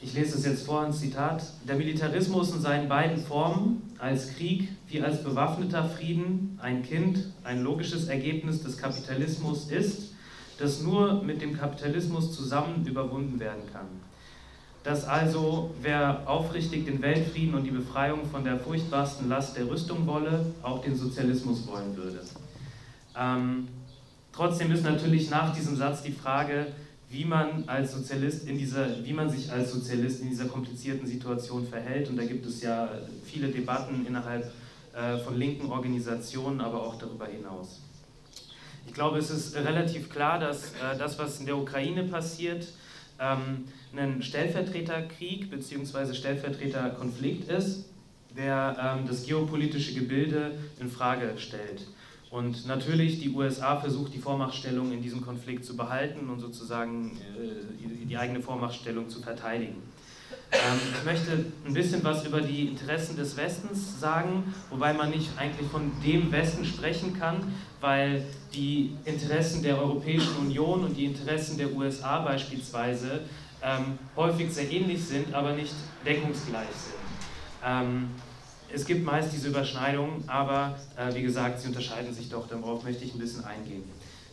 ich 0.00 0.14
lese 0.14 0.36
es 0.36 0.44
jetzt 0.44 0.66
vor, 0.66 0.82
ein 0.82 0.92
Zitat, 0.92 1.42
der 1.66 1.76
Militarismus 1.76 2.52
in 2.52 2.60
seinen 2.60 2.88
beiden 2.88 3.18
Formen, 3.18 3.82
als 3.98 4.34
Krieg 4.34 4.68
wie 4.88 5.02
als 5.02 5.22
bewaffneter 5.24 5.84
Frieden, 5.88 6.58
ein 6.62 6.82
Kind, 6.82 7.32
ein 7.44 7.62
logisches 7.62 8.08
Ergebnis 8.08 8.62
des 8.62 8.76
Kapitalismus 8.76 9.70
ist, 9.70 10.12
das 10.58 10.82
nur 10.82 11.22
mit 11.22 11.40
dem 11.40 11.56
Kapitalismus 11.56 12.34
zusammen 12.34 12.86
überwunden 12.86 13.40
werden 13.40 13.62
kann. 13.72 13.86
Dass 14.84 15.04
also, 15.04 15.74
wer 15.82 16.22
aufrichtig 16.26 16.84
den 16.84 17.02
Weltfrieden 17.02 17.54
und 17.54 17.64
die 17.64 17.70
Befreiung 17.70 18.24
von 18.30 18.44
der 18.44 18.58
furchtbarsten 18.58 19.28
Last 19.28 19.56
der 19.56 19.68
Rüstung 19.68 20.06
wolle, 20.06 20.46
auch 20.62 20.82
den 20.82 20.94
Sozialismus 20.94 21.66
wollen 21.66 21.96
würde. 21.96 22.20
Ähm, 23.18 23.66
trotzdem 24.32 24.70
ist 24.70 24.84
natürlich 24.84 25.30
nach 25.30 25.54
diesem 25.54 25.76
Satz 25.76 26.02
die 26.02 26.12
Frage, 26.12 26.66
wie 27.08 27.24
man 27.24 27.64
als 27.68 27.92
Sozialist 27.92 28.48
in 28.48 28.58
dieser, 28.58 29.04
wie 29.04 29.12
man 29.12 29.30
sich 29.30 29.50
als 29.52 29.72
Sozialist 29.72 30.22
in 30.22 30.30
dieser 30.30 30.46
komplizierten 30.46 31.06
Situation 31.06 31.66
verhält. 31.66 32.08
Und 32.08 32.16
da 32.16 32.24
gibt 32.24 32.44
es 32.46 32.62
ja 32.62 32.88
viele 33.24 33.48
Debatten 33.48 34.04
innerhalb 34.06 34.50
äh, 34.92 35.18
von 35.18 35.36
linken 35.36 35.70
Organisationen, 35.70 36.60
aber 36.60 36.82
auch 36.82 36.98
darüber 36.98 37.26
hinaus. 37.26 37.80
Ich 38.86 38.94
glaube, 38.94 39.18
es 39.18 39.30
ist 39.30 39.54
relativ 39.54 40.10
klar, 40.10 40.38
dass 40.38 40.72
äh, 40.72 40.96
das, 40.98 41.18
was 41.18 41.40
in 41.40 41.46
der 41.46 41.56
Ukraine 41.56 42.04
passiert, 42.04 42.68
ähm, 43.20 43.64
ein 43.96 44.22
Stellvertreterkrieg 44.22 45.50
bzw. 45.50 46.12
Stellvertreterkonflikt 46.14 47.48
ist, 47.50 47.86
der 48.36 48.98
ähm, 48.98 49.08
das 49.08 49.24
geopolitische 49.24 49.94
Gebilde 49.94 50.52
in 50.80 50.90
Frage 50.90 51.32
stellt. 51.38 51.86
Und 52.36 52.66
natürlich, 52.66 53.18
die 53.18 53.30
USA 53.30 53.76
versucht 53.76 54.12
die 54.12 54.18
Vormachtstellung 54.18 54.92
in 54.92 55.00
diesem 55.00 55.22
Konflikt 55.22 55.64
zu 55.64 55.74
behalten 55.74 56.28
und 56.28 56.38
sozusagen 56.38 57.16
äh, 57.16 58.04
die 58.04 58.18
eigene 58.18 58.42
Vormachtstellung 58.42 59.08
zu 59.08 59.22
verteidigen. 59.22 59.76
Ähm, 60.52 60.78
ich 60.98 61.04
möchte 61.06 61.46
ein 61.64 61.72
bisschen 61.72 62.04
was 62.04 62.26
über 62.26 62.42
die 62.42 62.66
Interessen 62.66 63.16
des 63.16 63.38
Westens 63.38 63.98
sagen, 63.98 64.52
wobei 64.68 64.92
man 64.92 65.12
nicht 65.12 65.30
eigentlich 65.38 65.70
von 65.70 65.90
dem 66.04 66.30
Westen 66.30 66.66
sprechen 66.66 67.18
kann, 67.18 67.38
weil 67.80 68.22
die 68.52 68.94
Interessen 69.06 69.62
der 69.62 69.80
Europäischen 69.80 70.36
Union 70.36 70.84
und 70.84 70.94
die 70.94 71.06
Interessen 71.06 71.56
der 71.56 71.72
USA 71.72 72.18
beispielsweise 72.18 73.20
ähm, 73.62 73.98
häufig 74.14 74.52
sehr 74.52 74.70
ähnlich 74.70 75.02
sind, 75.02 75.32
aber 75.32 75.54
nicht 75.54 75.72
deckungsgleich 76.04 76.68
sind. 76.68 77.00
Ähm, 77.64 78.08
es 78.76 78.84
gibt 78.84 79.06
meist 79.06 79.32
diese 79.32 79.48
Überschneidungen, 79.48 80.22
aber 80.26 80.76
äh, 80.96 81.14
wie 81.14 81.22
gesagt, 81.22 81.60
sie 81.60 81.68
unterscheiden 81.68 82.12
sich 82.12 82.28
doch, 82.28 82.46
darauf 82.46 82.84
möchte 82.84 83.04
ich 83.04 83.14
ein 83.14 83.18
bisschen 83.18 83.42
eingehen. 83.44 83.82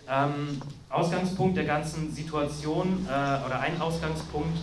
Ähm, 0.09 0.61
Ausgangspunkt 0.89 1.55
der 1.55 1.63
ganzen 1.63 2.11
Situation 2.11 3.07
äh, 3.07 3.09
oder 3.09 3.61
ein 3.61 3.79
Ausgangspunkt 3.79 4.57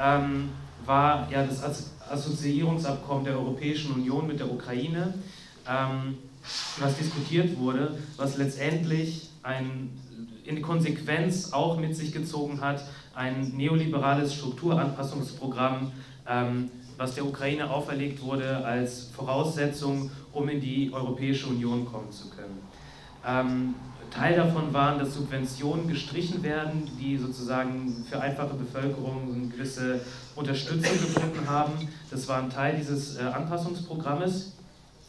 ähm, 0.00 0.50
war 0.86 1.28
ja 1.32 1.44
das 1.44 1.90
Assoziierungsabkommen 2.08 3.24
der 3.24 3.34
Europäischen 3.34 3.92
Union 3.92 4.28
mit 4.28 4.38
der 4.38 4.52
Ukraine, 4.52 5.14
ähm, 5.68 6.16
was 6.78 6.96
diskutiert 6.96 7.58
wurde, 7.58 7.98
was 8.16 8.36
letztendlich 8.36 9.30
ein 9.42 9.90
in 10.44 10.62
Konsequenz 10.62 11.52
auch 11.52 11.78
mit 11.78 11.96
sich 11.96 12.12
gezogen 12.12 12.60
hat, 12.60 12.84
ein 13.14 13.52
neoliberales 13.56 14.34
Strukturanpassungsprogramm, 14.34 15.90
ähm, 16.28 16.70
was 16.96 17.14
der 17.14 17.24
Ukraine 17.24 17.70
auferlegt 17.70 18.22
wurde 18.22 18.64
als 18.64 19.10
Voraussetzung, 19.14 20.10
um 20.32 20.48
in 20.48 20.60
die 20.60 20.92
Europäische 20.92 21.46
Union 21.46 21.86
kommen 21.86 22.10
zu 22.10 22.30
können. 22.30 22.60
Ähm, 23.26 23.74
Teil 24.10 24.36
davon 24.36 24.72
waren, 24.72 24.98
dass 24.98 25.14
Subventionen 25.14 25.88
gestrichen 25.88 26.42
werden, 26.42 26.88
die 27.00 27.16
sozusagen 27.16 28.04
für 28.08 28.20
einfache 28.20 28.54
Bevölkerung 28.54 29.34
eine 29.34 29.48
gewisse 29.48 30.00
Unterstützung 30.36 30.92
gefunden 30.92 31.48
haben. 31.48 31.72
Das 32.10 32.28
war 32.28 32.40
ein 32.40 32.50
Teil 32.50 32.76
dieses 32.76 33.16
äh, 33.16 33.22
Anpassungsprogrammes. 33.22 34.52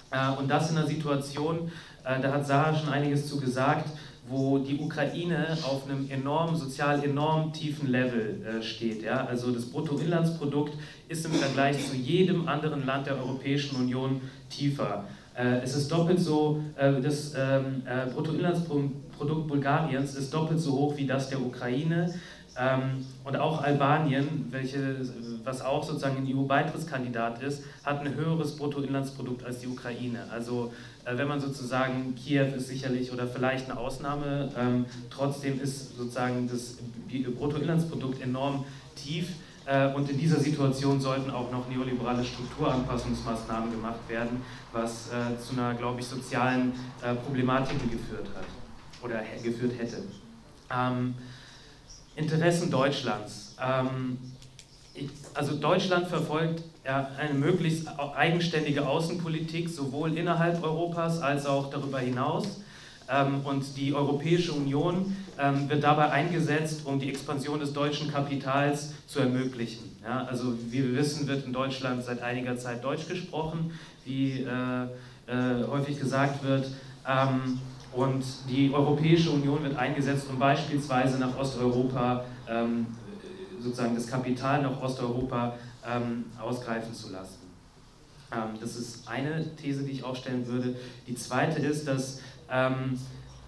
Äh, 0.10 0.32
und 0.40 0.50
das 0.50 0.72
in 0.72 0.78
einer 0.78 0.88
Situation, 0.88 1.72
äh, 2.04 2.20
da 2.20 2.32
hat 2.32 2.48
Sarah 2.48 2.74
schon 2.74 2.90
einiges 2.90 3.28
zu 3.28 3.40
gesagt, 3.40 3.90
wo 4.28 4.58
die 4.58 4.78
Ukraine 4.80 5.58
auf 5.64 5.88
einem 5.88 6.10
enorm, 6.10 6.56
sozial 6.56 7.04
enorm 7.04 7.54
tiefen 7.54 7.90
Level 7.90 8.42
äh, 8.44 8.64
steht. 8.64 9.04
Ja? 9.04 9.26
Also 9.26 9.52
das 9.52 9.66
Bruttoinlandsprodukt 9.66 10.74
ist 11.08 11.26
im 11.26 11.34
Vergleich 11.34 11.78
zu 11.88 11.96
jedem 11.96 12.48
anderen 12.48 12.86
Land 12.86 13.08
der 13.08 13.18
Europäischen 13.18 13.76
Union 13.76 14.22
tiefer. 14.50 15.06
Äh, 15.38 15.62
es 15.64 15.76
ist 15.76 15.92
doppelt 15.92 16.20
so, 16.20 16.62
äh, 16.76 17.02
das 17.02 17.34
ähm, 17.38 17.84
äh, 17.86 18.10
Bruttoinlandsprodukt 18.12 19.48
Bulgariens 19.48 20.16
ist 20.16 20.34
doppelt 20.34 20.60
so 20.60 20.72
hoch 20.72 20.98
wie 20.98 21.06
das 21.06 21.30
der 21.30 21.42
Ukraine. 21.42 22.14
Ähm, 22.58 23.06
und 23.24 23.38
auch 23.38 23.62
Albanien, 23.62 24.48
welche, 24.50 25.02
was 25.44 25.62
auch 25.62 25.84
sozusagen 25.84 26.18
ein 26.18 26.36
EU-Beitrittskandidat 26.36 27.42
ist, 27.42 27.64
hat 27.84 28.00
ein 28.00 28.16
höheres 28.16 28.56
Bruttoinlandsprodukt 28.56 29.44
als 29.44 29.60
die 29.60 29.68
Ukraine. 29.68 30.26
Also 30.32 30.72
wenn 31.06 31.28
man 31.28 31.40
sozusagen, 31.40 32.16
Kiew 32.16 32.56
ist 32.56 32.68
sicherlich 32.68 33.12
oder 33.12 33.28
vielleicht 33.28 33.70
eine 33.70 33.80
Ausnahme, 33.80 34.50
ähm, 34.58 34.86
trotzdem 35.10 35.62
ist 35.62 35.98
sozusagen 35.98 36.48
das 36.50 36.78
Bruttoinlandsprodukt 37.38 38.22
enorm 38.22 38.66
tief. 38.96 39.30
Äh, 39.66 39.94
und 39.94 40.10
in 40.10 40.18
dieser 40.18 40.40
Situation 40.40 41.00
sollten 41.00 41.32
auch 41.32 41.52
noch 41.52 41.68
neoliberale 41.70 42.24
Strukturanpassungsmaßnahmen 42.24 43.72
gemacht 43.72 44.00
werden, 44.08 44.42
was 44.72 45.10
äh, 45.10 45.40
zu 45.40 45.54
einer, 45.54 45.74
glaube 45.74 46.00
ich, 46.00 46.08
sozialen 46.08 46.74
äh, 47.02 47.16
Problematik 47.16 47.80
geführt 47.92 48.28
hat 48.36 48.46
oder 49.04 49.22
geführt 49.44 49.74
hätte. 49.78 49.98
Ähm, 50.72 51.16
Interessen 52.16 52.72
Deutschlands. 52.72 53.56
Ähm, 53.62 54.18
ich, 54.94 55.10
also 55.34 55.56
Deutschland 55.56 56.08
verfolgt 56.08 56.64
ja, 56.86 57.10
eine 57.18 57.34
möglichst 57.34 57.88
eigenständige 58.16 58.88
Außenpolitik, 58.88 59.70
sowohl 59.70 60.18
innerhalb 60.18 60.64
Europas 60.64 61.20
als 61.20 61.46
auch 61.46 61.70
darüber 61.70 62.00
hinaus. 62.00 62.62
Ähm, 63.10 63.42
und 63.44 63.78
die 63.78 63.94
Europäische 63.94 64.54
Union 64.54 65.16
ähm, 65.38 65.70
wird 65.70 65.84
dabei 65.84 66.12
eingesetzt, 66.12 66.82
um 66.86 67.00
die 67.00 67.10
Expansion 67.10 67.60
des 67.60 67.74
deutschen 67.74 68.12
Kapitals 68.12 68.94
zu 69.08 69.20
ermöglichen. 69.20 69.96
Ja, 70.04 70.26
also 70.26 70.56
wie 70.70 70.84
wir 70.84 70.96
wissen, 70.96 71.28
wird 71.28 71.46
in 71.46 71.54
Deutschland 71.54 72.04
seit 72.04 72.22
einiger 72.22 72.58
Zeit 72.58 72.84
Deutsch 72.84 73.08
gesprochen, 73.08 73.78
wie 74.06 74.44
äh, 74.44 74.84
äh, 75.28 75.68
häufig 75.68 76.00
gesagt 76.00 76.44
wird. 76.44 76.68
Ähm, 77.08 77.60
und 77.96 78.24
die 78.50 78.74
Europäische 78.74 79.32
Union 79.32 79.64
wird 79.64 79.78
eingesetzt, 79.78 80.28
um 80.30 80.38
beispielsweise 80.38 81.18
nach 81.18 81.38
Osteuropa 81.38 82.26
ähm, 82.48 82.88
sozusagen 83.62 83.96
das 83.96 84.08
Kapital 84.08 84.62
nach 84.62 84.82
Osteuropa 84.82 85.56
ähm, 85.88 86.26
ausgreifen 86.40 86.94
zu 86.94 87.12
lassen. 87.12 87.40
Ähm, 88.32 88.60
das 88.60 88.76
ist 88.76 89.08
eine 89.08 89.56
These, 89.56 89.84
die 89.84 89.92
ich 89.92 90.04
aufstellen 90.04 90.46
würde. 90.46 90.76
Die 91.08 91.16
zweite 91.16 91.60
ist, 91.60 91.88
dass 91.88 92.22
ähm, 92.52 93.00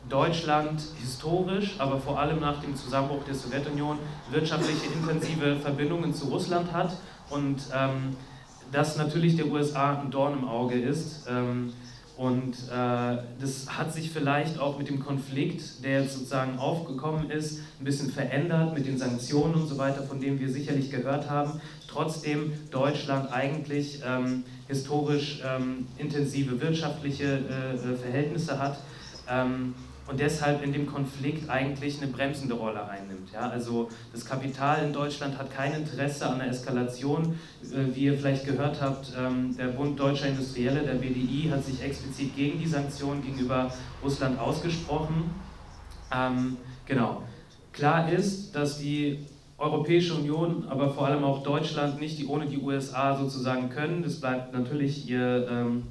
Deutschland 0.10 0.82
historisch, 1.02 1.76
aber 1.80 2.00
vor 2.00 2.18
allem 2.20 2.39
nach 2.39 2.62
dem 2.62 2.76
Zusammenbruch 2.76 3.26
der 3.26 3.36
Sowjetunion 3.36 4.00
wirtschaftliche 4.32 4.86
intensive 4.93 5.58
Verbindungen 5.58 6.14
zu 6.14 6.28
Russland 6.28 6.72
hat 6.72 6.95
und 7.30 7.58
ähm, 7.76 8.16
das 8.72 8.98
natürlich 8.98 9.36
der 9.36 9.48
USA 9.48 10.00
ein 10.00 10.10
Dorn 10.10 10.34
im 10.39 10.48
Auge 10.48 10.80
ist. 10.80 11.28
Und 12.18 12.55
äh, 12.72 13.18
das 13.39 13.68
hat 13.68 13.93
sich 13.93 14.09
vielleicht 14.09 14.59
auch 14.59 14.80
mit 14.80 14.89
dem 14.89 14.99
Konflikt, 14.99 15.84
der 15.84 16.01
jetzt 16.01 16.13
sozusagen 16.13 16.57
aufgekommen 16.57 17.30
ist, 17.30 17.59
ein 17.80 17.86
bisschen 17.86 18.11
verändert 18.11 18.74
mit 18.74 18.88
den 18.88 18.97
Sanktionen 18.97 19.53
und 19.53 19.68
so 19.68 19.78
weiter, 19.78 20.01
von 20.01 20.20
denen 20.20 20.39
wir 20.39 20.49
sicherlich 20.49 20.89
gehört 20.89 21.30
haben. 21.30 21.61
Trotzdem 21.88 22.53
Deutschland 22.72 23.32
eigentlich 23.32 24.01
ähm, 24.03 24.43
historisch 24.68 25.43
ähm, 25.45 25.88
intensive 25.99 26.59
wirtschaftliche 26.59 27.26
äh, 27.26 27.76
äh 27.76 27.95
Verhältnisse 27.95 28.57
hat 28.57 28.80
ähm, 29.30 29.76
und 30.08 30.20
deshalb 30.20 30.64
in 30.64 30.72
dem 30.72 30.88
Konflikt 30.88 31.49
eigentlich 31.49 32.01
eine 32.01 32.12
bremsende 32.12 32.55
Rolle 32.55 32.88
einnimmt. 32.88 33.32
Ja? 33.34 33.49
Also 33.49 33.89
das 34.14 34.26
Kapital 34.26 34.84
in 34.86 34.93
Deutschland 34.93 35.38
hat 35.38 35.53
kein 35.53 35.74
Interesse 35.74 36.28
an 36.28 36.39
der 36.39 36.49
Eskalation. 36.49 37.38
Äh, 37.64 37.95
wie 37.95 38.05
ihr 38.05 38.18
vielleicht 38.18 38.45
gehört 38.45 38.82
habt, 38.82 39.12
ähm, 39.18 39.55
der 39.58 39.68
Bund 39.68 39.99
Deutscher 39.99 40.28
Industrielle, 40.28 40.82
der 40.82 40.93
BDI, 40.93 41.49
hat 41.51 41.64
sich 41.64 41.84
explizit 41.84 42.36
gegen 42.36 42.60
die 42.60 42.68
Sanktionen 42.68 43.22
gegenüber 43.22 43.72
Russland 44.01 44.39
ausgesprochen. 44.39 45.30
Ähm, 46.14 46.58
genau. 46.86 47.24
Klar 47.74 48.10
ist, 48.12 48.55
dass 48.55 48.80
die 48.80 49.20
Europäische 49.58 50.14
Union, 50.14 50.66
aber 50.70 50.91
vor 50.91 51.08
allem 51.08 51.24
auch 51.24 51.43
Deutschland 51.43 51.99
nicht 51.99 52.28
ohne 52.30 52.45
die 52.45 52.60
USA 52.60 53.18
sozusagen 53.18 53.70
können. 53.70 54.03
Das 54.03 54.22
bleibt 54.22 54.53
natürlich 54.53 55.10
ihr, 55.10 55.47
ähm, 55.49 55.84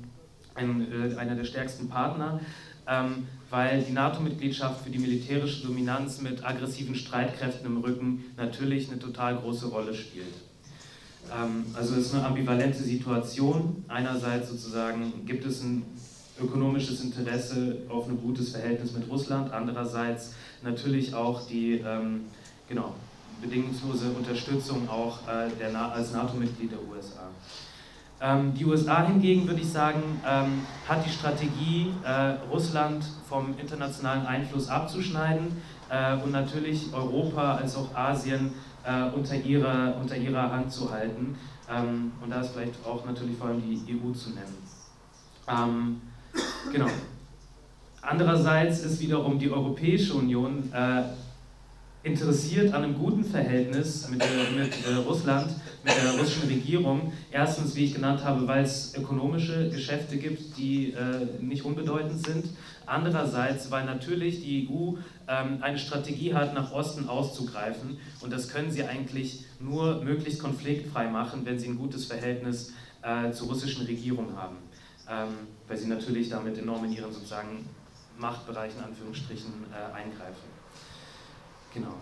ein, 0.54 0.86
äh, 0.90 1.16
einer 1.16 1.34
der 1.34 1.44
stärksten 1.44 1.88
Partner 1.88 2.40
ähm, 2.88 3.26
weil 3.50 3.82
die 3.82 3.92
NATO-Mitgliedschaft 3.92 4.84
für 4.84 4.90
die 4.90 4.98
militärische 4.98 5.66
Dominanz 5.66 6.20
mit 6.20 6.44
aggressiven 6.44 6.94
Streitkräften 6.94 7.66
im 7.66 7.78
Rücken 7.78 8.24
natürlich 8.36 8.90
eine 8.90 8.98
total 8.98 9.36
große 9.36 9.66
Rolle 9.66 9.94
spielt. 9.94 10.34
Ähm, 11.32 11.64
also 11.74 11.94
es 11.94 12.06
ist 12.06 12.14
eine 12.14 12.26
ambivalente 12.26 12.82
Situation. 12.82 13.84
Einerseits 13.88 14.50
sozusagen 14.50 15.24
gibt 15.26 15.44
es 15.44 15.62
ein 15.62 15.84
ökonomisches 16.40 17.02
Interesse 17.02 17.78
auf 17.88 18.08
ein 18.08 18.20
gutes 18.20 18.50
Verhältnis 18.50 18.92
mit 18.92 19.08
Russland, 19.08 19.52
andererseits 19.52 20.34
natürlich 20.62 21.14
auch 21.14 21.46
die 21.46 21.82
ähm, 21.84 22.26
genau, 22.68 22.94
bedingungslose 23.40 24.10
Unterstützung 24.10 24.88
auch 24.88 25.20
äh, 25.28 25.74
als 25.74 26.12
NATO-Mitglied 26.12 26.72
der 26.72 26.82
USA. 26.82 27.28
Ähm, 28.18 28.54
die 28.54 28.64
USA 28.64 29.06
hingegen, 29.06 29.46
würde 29.46 29.60
ich 29.60 29.70
sagen, 29.70 30.02
ähm, 30.26 30.62
hat 30.88 31.04
die 31.04 31.10
Strategie, 31.10 31.92
äh, 32.02 32.36
Russland 32.50 33.04
vom 33.28 33.54
internationalen 33.58 34.26
Einfluss 34.26 34.68
abzuschneiden 34.68 35.48
äh, 35.90 36.14
und 36.14 36.32
natürlich 36.32 36.94
Europa 36.94 37.56
als 37.56 37.76
auch 37.76 37.94
Asien 37.94 38.54
äh, 38.84 39.10
unter, 39.14 39.34
ihrer, 39.34 39.96
unter 40.00 40.16
ihrer 40.16 40.50
Hand 40.50 40.72
zu 40.72 40.90
halten. 40.90 41.36
Ähm, 41.70 42.12
und 42.22 42.30
da 42.30 42.40
ist 42.40 42.52
vielleicht 42.54 42.74
auch 42.86 43.04
natürlich 43.04 43.36
vor 43.36 43.48
allem 43.48 43.60
die 43.60 43.76
EU 43.92 44.12
zu 44.12 44.30
nennen. 44.30 44.56
Genau. 46.72 46.88
Andererseits 48.02 48.80
ist 48.80 49.00
wiederum 49.00 49.38
die 49.38 49.48
Europäische 49.48 50.14
Union 50.14 50.72
interessiert 52.02 52.74
an 52.74 52.82
einem 52.82 52.98
guten 52.98 53.22
Verhältnis 53.22 54.08
mit, 54.08 54.24
mit 54.56 55.06
Russland, 55.06 55.54
der 55.86 56.18
russischen 56.18 56.48
Regierung. 56.48 57.12
Erstens, 57.30 57.74
wie 57.76 57.84
ich 57.84 57.94
genannt 57.94 58.24
habe, 58.24 58.46
weil 58.48 58.64
es 58.64 58.94
ökonomische 58.96 59.70
Geschäfte 59.70 60.16
gibt, 60.16 60.56
die 60.56 60.92
äh, 60.92 61.26
nicht 61.40 61.64
unbedeutend 61.64 62.24
sind. 62.24 62.46
Andererseits, 62.86 63.70
weil 63.70 63.84
natürlich 63.84 64.42
die 64.42 64.68
EU 64.68 64.94
ähm, 65.28 65.58
eine 65.60 65.78
Strategie 65.78 66.34
hat, 66.34 66.54
nach 66.54 66.72
Osten 66.72 67.08
auszugreifen. 67.08 67.98
Und 68.20 68.32
das 68.32 68.48
können 68.48 68.70
sie 68.70 68.84
eigentlich 68.84 69.44
nur 69.60 70.02
möglichst 70.02 70.40
konfliktfrei 70.40 71.08
machen, 71.08 71.42
wenn 71.44 71.58
sie 71.58 71.68
ein 71.68 71.78
gutes 71.78 72.06
Verhältnis 72.06 72.72
äh, 73.02 73.30
zur 73.32 73.48
russischen 73.48 73.86
Regierung 73.86 74.36
haben. 74.36 74.56
Ähm, 75.08 75.28
weil 75.68 75.76
sie 75.76 75.86
natürlich 75.86 76.28
damit 76.28 76.58
enorm 76.58 76.84
in 76.84 76.92
ihren 76.92 77.12
sozusagen 77.12 77.68
Machtbereichen, 78.18 78.82
Anführungsstrichen, 78.82 79.52
äh, 79.72 79.94
eingreifen. 79.94 80.48
Genau. 81.74 81.94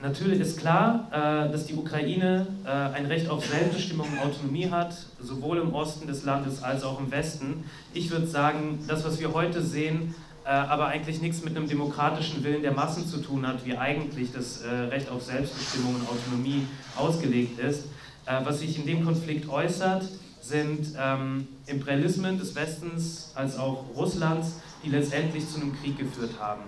Natürlich 0.00 0.38
ist 0.38 0.58
klar, 0.58 1.08
äh, 1.10 1.50
dass 1.50 1.66
die 1.66 1.74
Ukraine 1.74 2.46
äh, 2.64 2.68
ein 2.68 3.06
Recht 3.06 3.28
auf 3.28 3.44
Selbstbestimmung 3.44 4.06
und 4.08 4.20
Autonomie 4.20 4.70
hat, 4.70 4.94
sowohl 5.20 5.58
im 5.58 5.74
Osten 5.74 6.06
des 6.06 6.24
Landes 6.24 6.62
als 6.62 6.84
auch 6.84 7.00
im 7.00 7.10
Westen. 7.10 7.64
Ich 7.94 8.08
würde 8.10 8.28
sagen, 8.28 8.84
das, 8.86 9.04
was 9.04 9.18
wir 9.18 9.34
heute 9.34 9.60
sehen, 9.60 10.14
äh, 10.44 10.50
aber 10.50 10.86
eigentlich 10.86 11.20
nichts 11.20 11.42
mit 11.42 11.56
einem 11.56 11.68
demokratischen 11.68 12.44
Willen 12.44 12.62
der 12.62 12.70
Massen 12.70 13.08
zu 13.08 13.18
tun 13.18 13.44
hat, 13.44 13.66
wie 13.66 13.76
eigentlich 13.76 14.32
das 14.32 14.62
Recht 14.62 15.10
auf 15.10 15.22
Selbstbestimmung 15.24 15.96
und 15.96 16.08
Autonomie 16.08 16.66
ausgelegt 16.96 17.58
ist. 17.58 17.86
Was 18.24 18.60
sich 18.60 18.78
in 18.78 18.86
dem 18.86 19.04
Konflikt 19.04 19.48
äußert, 19.48 20.04
sind 20.40 20.94
ähm, 20.98 21.48
Imperialismen 21.66 22.38
des 22.38 22.54
Westens 22.54 23.32
als 23.34 23.58
auch 23.58 23.84
Russlands, 23.96 24.60
die 24.84 24.90
letztendlich 24.90 25.48
zu 25.48 25.60
einem 25.60 25.74
Krieg 25.80 25.98
geführt 25.98 26.32
haben. 26.38 26.62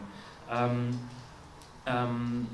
Ähm, 0.50 0.98
ähm, 1.86 2.46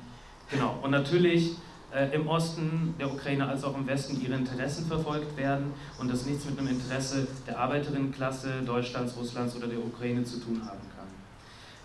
genau, 0.50 0.78
und 0.82 0.90
natürlich 0.90 1.56
äh, 1.94 2.14
im 2.14 2.28
Osten 2.28 2.94
der 2.98 3.12
Ukraine 3.12 3.48
als 3.48 3.64
auch 3.64 3.76
im 3.76 3.86
Westen 3.86 4.20
ihre 4.20 4.34
Interessen 4.34 4.86
verfolgt 4.86 5.36
werden 5.36 5.72
und 5.98 6.10
das 6.10 6.26
nichts 6.26 6.44
mit 6.44 6.58
einem 6.58 6.68
Interesse 6.68 7.26
der 7.46 7.58
Arbeiterinnenklasse 7.58 8.62
Deutschlands, 8.64 9.16
Russlands 9.16 9.56
oder 9.56 9.66
der 9.66 9.78
Ukraine 9.78 10.24
zu 10.24 10.38
tun 10.40 10.60
haben 10.62 10.80
kann. 10.96 11.06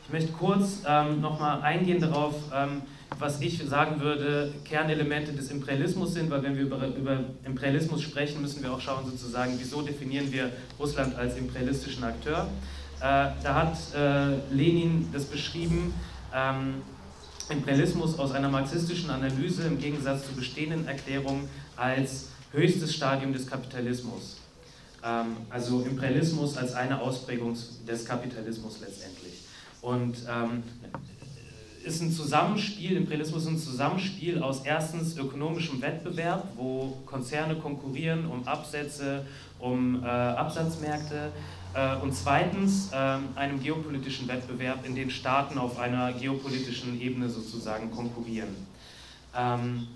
Ich 0.03 0.11
möchte 0.11 0.33
kurz 0.33 0.83
ähm, 0.85 1.21
nochmal 1.21 1.61
eingehen 1.61 2.01
darauf, 2.01 2.35
ähm, 2.53 2.81
was 3.19 3.39
ich 3.41 3.63
sagen 3.63 4.01
würde, 4.01 4.53
Kernelemente 4.65 5.31
des 5.31 5.51
Imperialismus 5.51 6.13
sind, 6.13 6.29
weil 6.29 6.43
wenn 6.43 6.55
wir 6.55 6.63
über, 6.63 6.87
über, 6.87 7.19
Imperialismus 7.45 8.01
sprechen, 8.01 8.41
müssen 8.41 8.63
wir 8.63 8.73
auch 8.73 8.81
schauen, 8.81 9.05
sozusagen, 9.05 9.53
wieso 9.57 9.81
definieren 9.81 10.31
wir 10.31 10.51
Russland 10.79 11.15
als 11.15 11.37
imperialistischen 11.37 12.03
Akteur. 12.03 12.47
Äh, 12.99 13.29
da 13.43 13.55
hat 13.55 13.77
äh, 13.95 14.53
Lenin 14.53 15.07
das 15.13 15.25
beschrieben, 15.25 15.93
ähm, 16.33 16.81
Imperialismus 17.49 18.17
aus 18.17 18.31
einer 18.31 18.49
marxistischen 18.49 19.09
Analyse 19.09 19.63
im 19.67 19.79
Gegensatz 19.79 20.27
zu 20.27 20.33
bestehenden 20.33 20.87
Erklärungen 20.87 21.49
als 21.75 22.27
höchstes 22.51 22.93
Stadium 22.93 23.33
des 23.33 23.47
Kapitalismus. 23.47 24.37
Ähm, 25.03 25.37
also 25.49 25.81
Imperialismus 25.81 26.57
als 26.57 26.73
eine 26.73 27.01
Ausprägung 27.01 27.57
des 27.87 28.05
Kapitalismus 28.05 28.79
letztendlich. 28.81 29.41
Und 29.81 30.17
ähm, 30.29 30.63
ist 31.83 32.01
ein 32.01 32.11
Zusammenspiel, 32.11 32.95
Imperialismus 32.95 33.43
ist 33.43 33.49
ein 33.49 33.57
Zusammenspiel 33.57 34.41
aus 34.41 34.61
erstens 34.63 35.17
ökonomischem 35.17 35.81
Wettbewerb, 35.81 36.47
wo 36.55 36.97
Konzerne 37.05 37.55
konkurrieren 37.55 38.27
um 38.27 38.47
Absätze, 38.47 39.25
um 39.59 40.03
äh, 40.03 40.07
Absatzmärkte, 40.07 41.31
und 42.01 42.13
zweitens 42.13 42.91
äh, 42.91 43.17
einem 43.35 43.61
geopolitischen 43.61 44.27
Wettbewerb, 44.27 44.85
in 44.85 44.95
dem 44.95 45.09
Staaten 45.09 45.57
auf 45.57 45.79
einer 45.79 46.11
geopolitischen 46.13 46.99
Ebene 46.99 47.29
sozusagen 47.29 47.91
konkurrieren. 47.91 48.55
Ähm, 49.37 49.87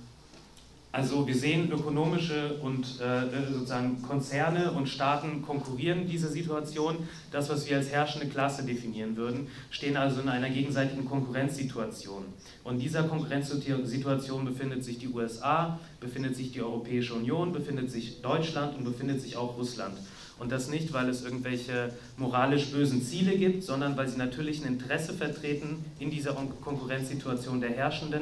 also 0.96 1.28
wir 1.28 1.36
sehen 1.36 1.70
ökonomische 1.74 2.54
und 2.62 3.02
äh, 3.02 3.52
sozusagen 3.52 4.02
Konzerne 4.02 4.72
und 4.72 4.88
Staaten 4.88 5.42
konkurrieren 5.42 6.04
in 6.04 6.08
dieser 6.08 6.30
Situation. 6.30 6.96
Das, 7.34 7.50
was 7.50 7.70
wir 7.70 7.76
als 7.76 7.92
herrschende 7.92 8.28
Klasse 8.28 8.64
definieren 8.64 9.18
würden, 9.18 9.50
stehen 9.72 9.98
also 9.98 10.22
in 10.22 10.30
einer 10.30 10.50
gegenseitigen 10.50 11.04
Konkurrenzsituation. 11.04 12.24
Und 12.64 12.76
in 12.76 12.80
dieser 12.80 13.04
Konkurrenzsituation 13.04 14.46
befindet 14.46 14.86
sich 14.86 14.98
die 14.98 15.10
USA, 15.10 15.82
befindet 16.00 16.38
sich 16.38 16.54
die 16.54 16.62
Europäische 16.62 17.14
Union, 17.14 17.52
befindet 17.52 17.92
sich 17.92 18.22
Deutschland 18.22 18.78
und 18.78 18.86
befindet 18.86 19.20
sich 19.20 19.36
auch 19.36 19.58
Russland. 19.58 19.98
Und 20.38 20.52
das 20.52 20.68
nicht, 20.68 20.92
weil 20.92 21.08
es 21.08 21.24
irgendwelche 21.24 21.94
moralisch 22.18 22.68
bösen 22.72 23.02
Ziele 23.02 23.38
gibt, 23.38 23.64
sondern 23.64 23.96
weil 23.96 24.10
sie 24.10 24.18
natürlich 24.18 24.62
ein 24.62 24.68
Interesse 24.68 25.14
vertreten 25.14 25.86
in 26.00 26.12
dieser 26.12 26.34
Konkurrenzsituation 26.34 27.62
der 27.62 27.72
Herrschenden 27.72 28.22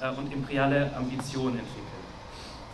äh, 0.00 0.10
und 0.10 0.32
imperiale 0.32 0.94
Ambitionen 0.94 1.58
entwickeln. 1.58 2.04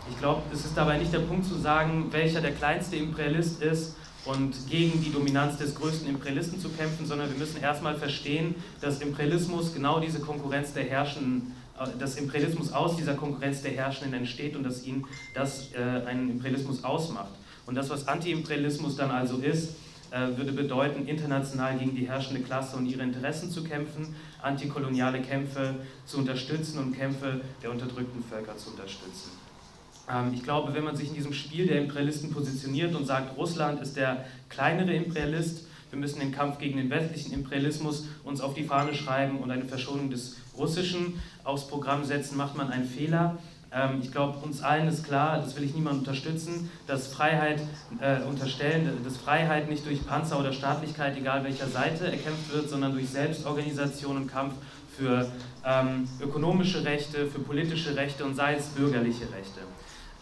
Ich 0.09 0.17
glaube, 0.19 0.41
es 0.51 0.65
ist 0.65 0.75
dabei 0.75 0.97
nicht 0.97 1.13
der 1.13 1.19
Punkt 1.19 1.45
zu 1.45 1.55
sagen, 1.55 2.07
welcher 2.11 2.41
der 2.41 2.51
kleinste 2.51 2.97
Imperialist 2.97 3.61
ist 3.61 3.95
und 4.25 4.53
gegen 4.69 5.01
die 5.01 5.11
Dominanz 5.11 5.57
des 5.57 5.73
größten 5.75 6.09
Imperialisten 6.09 6.59
zu 6.59 6.69
kämpfen, 6.69 7.05
sondern 7.05 7.29
wir 7.31 7.37
müssen 7.37 7.61
erstmal 7.61 7.95
verstehen, 7.95 8.55
dass 8.81 9.01
Imperialismus 9.01 9.73
genau 9.73 9.99
diese 9.99 10.19
Konkurrenz 10.19 10.73
der 10.73 10.83
Herrschenden, 10.83 11.53
äh, 11.79 11.97
dass 11.97 12.17
Imperialismus 12.17 12.73
aus 12.73 12.97
dieser 12.97 13.13
Konkurrenz 13.13 13.61
der 13.61 13.71
Herrschenden 13.71 14.19
entsteht 14.19 14.55
und 14.57 14.63
dass 14.63 14.83
ihn 14.85 15.05
das 15.33 15.69
äh, 15.73 16.05
einen 16.05 16.29
Imperialismus 16.29 16.83
ausmacht. 16.83 17.31
Und 17.65 17.75
das, 17.75 17.89
was 17.89 18.07
Anti-Imperialismus 18.07 18.95
dann 18.95 19.11
also 19.11 19.37
ist, 19.37 19.75
äh, 20.11 20.35
würde 20.35 20.51
bedeuten, 20.51 21.07
international 21.07 21.77
gegen 21.77 21.95
die 21.95 22.07
herrschende 22.07 22.41
Klasse 22.41 22.75
und 22.75 22.85
ihre 22.85 23.01
Interessen 23.01 23.49
zu 23.49 23.63
kämpfen, 23.63 24.13
antikoloniale 24.41 25.21
Kämpfe 25.21 25.75
zu 26.05 26.17
unterstützen 26.17 26.79
und 26.79 26.97
Kämpfe 26.97 27.41
der 27.63 27.71
unterdrückten 27.71 28.23
Völker 28.23 28.57
zu 28.57 28.71
unterstützen. 28.71 29.31
Ähm, 30.09 30.33
ich 30.33 30.43
glaube, 30.43 30.73
wenn 30.73 30.83
man 30.83 30.95
sich 30.95 31.09
in 31.09 31.15
diesem 31.15 31.33
Spiel 31.33 31.67
der 31.67 31.79
Imperialisten 31.81 32.31
positioniert 32.31 32.93
und 32.95 33.05
sagt, 33.05 33.37
Russland 33.37 33.81
ist 33.81 33.95
der 33.95 34.25
kleinere 34.49 34.93
Imperialist, 34.93 35.65
wir 35.91 35.99
müssen 35.99 36.19
den 36.19 36.31
Kampf 36.31 36.57
gegen 36.57 36.77
den 36.77 36.89
westlichen 36.89 37.33
Imperialismus 37.33 38.05
uns 38.23 38.41
auf 38.41 38.53
die 38.53 38.63
Fahne 38.63 38.93
schreiben 38.93 39.39
und 39.39 39.51
eine 39.51 39.65
Verschonung 39.65 40.09
des 40.09 40.37
Russischen 40.57 41.21
aufs 41.43 41.67
Programm 41.67 42.05
setzen, 42.05 42.37
macht 42.37 42.55
man 42.55 42.69
einen 42.69 42.85
Fehler. 42.85 43.37
Ähm, 43.73 43.99
ich 44.01 44.11
glaube, 44.11 44.37
uns 44.39 44.61
allen 44.61 44.87
ist 44.87 45.05
klar, 45.05 45.39
das 45.39 45.55
will 45.55 45.63
ich 45.63 45.73
niemand 45.73 45.99
unterstützen, 45.99 46.69
dass 46.87 47.07
Freiheit 47.07 47.61
äh, 47.99 48.21
unterstellen, 48.23 48.89
dass 49.03 49.17
Freiheit 49.17 49.69
nicht 49.69 49.85
durch 49.85 50.05
Panzer 50.05 50.39
oder 50.39 50.51
Staatlichkeit, 50.51 51.17
egal 51.17 51.43
welcher 51.43 51.67
Seite, 51.67 52.05
erkämpft 52.05 52.51
wird, 52.53 52.69
sondern 52.69 52.91
durch 52.93 53.09
Selbstorganisation 53.09 54.17
und 54.17 54.27
Kampf 54.27 54.53
für 54.97 55.31
ähm, 55.65 56.07
ökonomische 56.19 56.83
Rechte, 56.83 57.27
für 57.27 57.39
politische 57.39 57.95
Rechte 57.95 58.25
und 58.25 58.35
sei 58.35 58.55
es 58.55 58.67
bürgerliche 58.67 59.23
Rechte. 59.31 59.61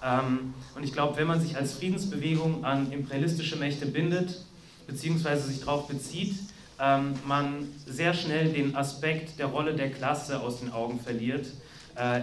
Ähm, 0.04 0.54
und 0.76 0.84
ich 0.84 0.94
glaube, 0.94 1.18
wenn 1.18 1.28
man 1.28 1.42
sich 1.42 1.58
als 1.58 1.74
Friedensbewegung 1.74 2.64
an 2.64 2.92
imperialistische 2.92 3.56
Mächte 3.56 3.88
bindet, 3.88 4.46
beziehungsweise 4.86 5.48
sich 5.48 5.62
darauf 5.62 5.88
bezieht, 5.88 6.36
ähm, 6.80 7.14
man 7.28 7.68
sehr 7.88 8.14
schnell 8.14 8.54
den 8.54 8.76
Aspekt 8.76 9.40
der 9.40 9.48
Rolle 9.48 9.74
der 9.74 9.90
Klasse 9.90 10.40
aus 10.40 10.60
den 10.60 10.72
Augen 10.72 11.00
verliert 11.00 11.48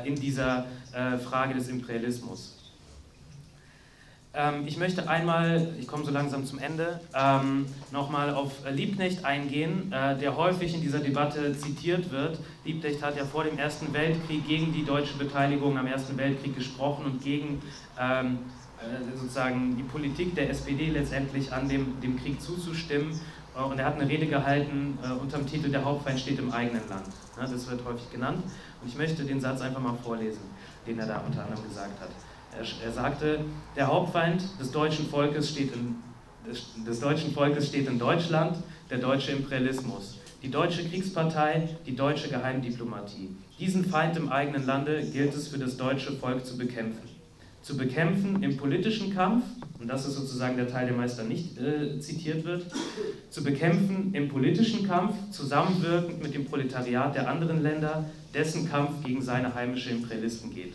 in 0.04 0.14
dieser 0.14 0.66
äh, 0.92 1.18
Frage 1.18 1.54
des 1.54 1.68
Imperialismus. 1.68 2.56
Ähm, 4.36 4.66
ich 4.66 4.76
möchte 4.76 5.08
einmal, 5.08 5.68
ich 5.80 5.86
komme 5.86 6.04
so 6.04 6.10
langsam 6.10 6.44
zum 6.44 6.58
Ende, 6.58 7.00
ähm, 7.14 7.66
nochmal 7.90 8.34
auf 8.34 8.52
Liebknecht 8.70 9.24
eingehen, 9.24 9.90
äh, 9.92 10.16
der 10.18 10.36
häufig 10.36 10.74
in 10.74 10.82
dieser 10.82 10.98
Debatte 10.98 11.56
zitiert 11.56 12.10
wird. 12.12 12.38
Liebknecht 12.64 13.02
hat 13.02 13.16
ja 13.16 13.24
vor 13.24 13.44
dem 13.44 13.58
Ersten 13.58 13.92
Weltkrieg 13.94 14.46
gegen 14.46 14.74
die 14.74 14.84
deutsche 14.84 15.16
Beteiligung 15.16 15.78
am 15.78 15.86
Ersten 15.86 16.18
Weltkrieg 16.18 16.54
gesprochen 16.54 17.06
und 17.06 17.24
gegen 17.24 17.62
ähm, 17.98 18.40
äh, 18.78 19.18
sozusagen 19.18 19.74
die 19.76 19.84
Politik 19.84 20.34
der 20.34 20.50
SPD 20.50 20.90
letztendlich 20.90 21.50
an 21.50 21.66
dem, 21.66 21.98
dem 22.02 22.18
Krieg 22.18 22.40
zuzustimmen. 22.40 23.18
Äh, 23.56 23.62
und 23.62 23.78
er 23.78 23.86
hat 23.86 23.94
eine 23.94 24.08
Rede 24.08 24.26
gehalten 24.26 24.98
äh, 25.02 25.12
unter 25.12 25.38
dem 25.38 25.46
Titel 25.46 25.70
Der 25.70 25.84
Hauptfeind 25.84 26.20
steht 26.20 26.38
im 26.38 26.52
eigenen 26.52 26.86
Land. 26.88 27.06
Ja, 27.38 27.46
das 27.46 27.68
wird 27.70 27.84
häufig 27.84 28.10
genannt. 28.10 28.42
Ich 28.86 28.96
möchte 28.96 29.24
den 29.24 29.40
Satz 29.40 29.60
einfach 29.60 29.80
mal 29.80 29.96
vorlesen, 30.02 30.42
den 30.86 30.98
er 30.98 31.06
da 31.06 31.22
unter 31.26 31.44
anderem 31.44 31.64
gesagt 31.68 32.00
hat. 32.00 32.10
Er, 32.56 32.86
er 32.86 32.92
sagte, 32.92 33.40
der 33.74 33.88
Hauptfeind 33.88 34.42
des 34.60 34.70
deutschen 34.70 35.08
Volkes 35.08 35.50
steht 35.50 35.72
in, 35.74 35.96
des 36.86 37.00
deutschen 37.00 37.32
Volkes 37.32 37.68
steht 37.68 37.88
in 37.88 37.98
Deutschland, 37.98 38.56
der 38.88 38.98
deutsche 38.98 39.32
Imperialismus, 39.32 40.18
die 40.42 40.50
deutsche 40.50 40.88
Kriegspartei, 40.88 41.68
die 41.86 41.96
deutsche 41.96 42.28
Geheimdiplomatie. 42.28 43.30
Diesen 43.58 43.84
Feind 43.84 44.16
im 44.16 44.30
eigenen 44.30 44.64
Lande 44.64 45.04
gilt 45.04 45.34
es 45.34 45.48
für 45.48 45.58
das 45.58 45.76
deutsche 45.76 46.12
Volk 46.12 46.46
zu 46.46 46.56
bekämpfen. 46.56 47.08
Zu 47.62 47.76
bekämpfen 47.76 48.44
im 48.44 48.56
politischen 48.56 49.12
Kampf, 49.12 49.44
und 49.80 49.88
das 49.88 50.06
ist 50.06 50.14
sozusagen 50.14 50.56
der 50.56 50.68
Teil, 50.68 50.86
der 50.86 50.96
meist 50.96 51.18
dann 51.18 51.26
nicht 51.26 51.58
äh, 51.58 51.98
zitiert 51.98 52.44
wird, 52.44 52.66
zu 53.28 53.42
bekämpfen 53.42 54.14
im 54.14 54.28
politischen 54.28 54.86
Kampf, 54.86 55.14
zusammenwirkend 55.32 56.22
mit 56.22 56.32
dem 56.32 56.44
Proletariat 56.44 57.16
der 57.16 57.28
anderen 57.28 57.62
Länder, 57.62 58.04
dessen 58.36 58.70
Kampf 58.70 59.02
gegen 59.04 59.22
seine 59.22 59.54
heimische 59.54 59.90
Imperialisten 59.90 60.54
geht 60.54 60.74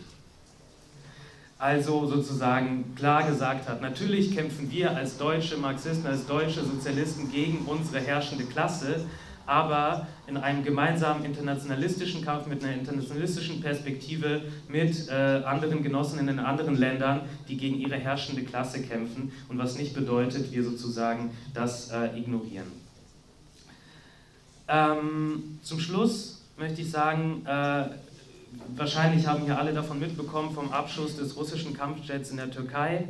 also 1.62 2.08
sozusagen 2.08 2.92
klar 2.96 3.22
gesagt 3.22 3.68
hat, 3.68 3.80
natürlich 3.80 4.34
kämpfen 4.34 4.68
wir 4.68 4.96
als 4.96 5.16
deutsche 5.16 5.56
Marxisten, 5.56 6.08
als 6.08 6.26
deutsche 6.26 6.64
Sozialisten 6.64 7.30
gegen 7.30 7.58
unsere 7.66 8.00
herrschende 8.00 8.46
Klasse, 8.46 9.06
aber 9.46 10.08
in 10.26 10.36
einem 10.36 10.64
gemeinsamen 10.64 11.24
internationalistischen 11.24 12.24
Kampf 12.24 12.48
mit 12.48 12.64
einer 12.64 12.74
internationalistischen 12.74 13.60
Perspektive 13.60 14.42
mit 14.68 15.08
äh, 15.08 15.12
anderen 15.12 15.84
Genossen 15.84 16.18
in 16.18 16.38
anderen 16.40 16.74
Ländern, 16.74 17.20
die 17.48 17.56
gegen 17.56 17.76
ihre 17.76 17.94
herrschende 17.94 18.42
Klasse 18.42 18.82
kämpfen 18.82 19.30
und 19.48 19.56
was 19.58 19.78
nicht 19.78 19.94
bedeutet, 19.94 20.50
wir 20.50 20.64
sozusagen 20.64 21.30
das 21.54 21.92
äh, 21.92 22.18
ignorieren. 22.18 22.66
Ähm, 24.66 25.60
zum 25.62 25.78
Schluss 25.78 26.31
möchte 26.62 26.82
ich 26.82 26.92
sagen, 26.92 27.44
äh, 27.44 27.84
wahrscheinlich 28.76 29.26
haben 29.26 29.42
hier 29.42 29.58
alle 29.58 29.72
davon 29.72 29.98
mitbekommen 29.98 30.54
vom 30.54 30.72
Abschuss 30.72 31.16
des 31.16 31.36
russischen 31.36 31.76
Kampfjets 31.76 32.30
in 32.30 32.36
der 32.36 32.52
Türkei. 32.52 33.08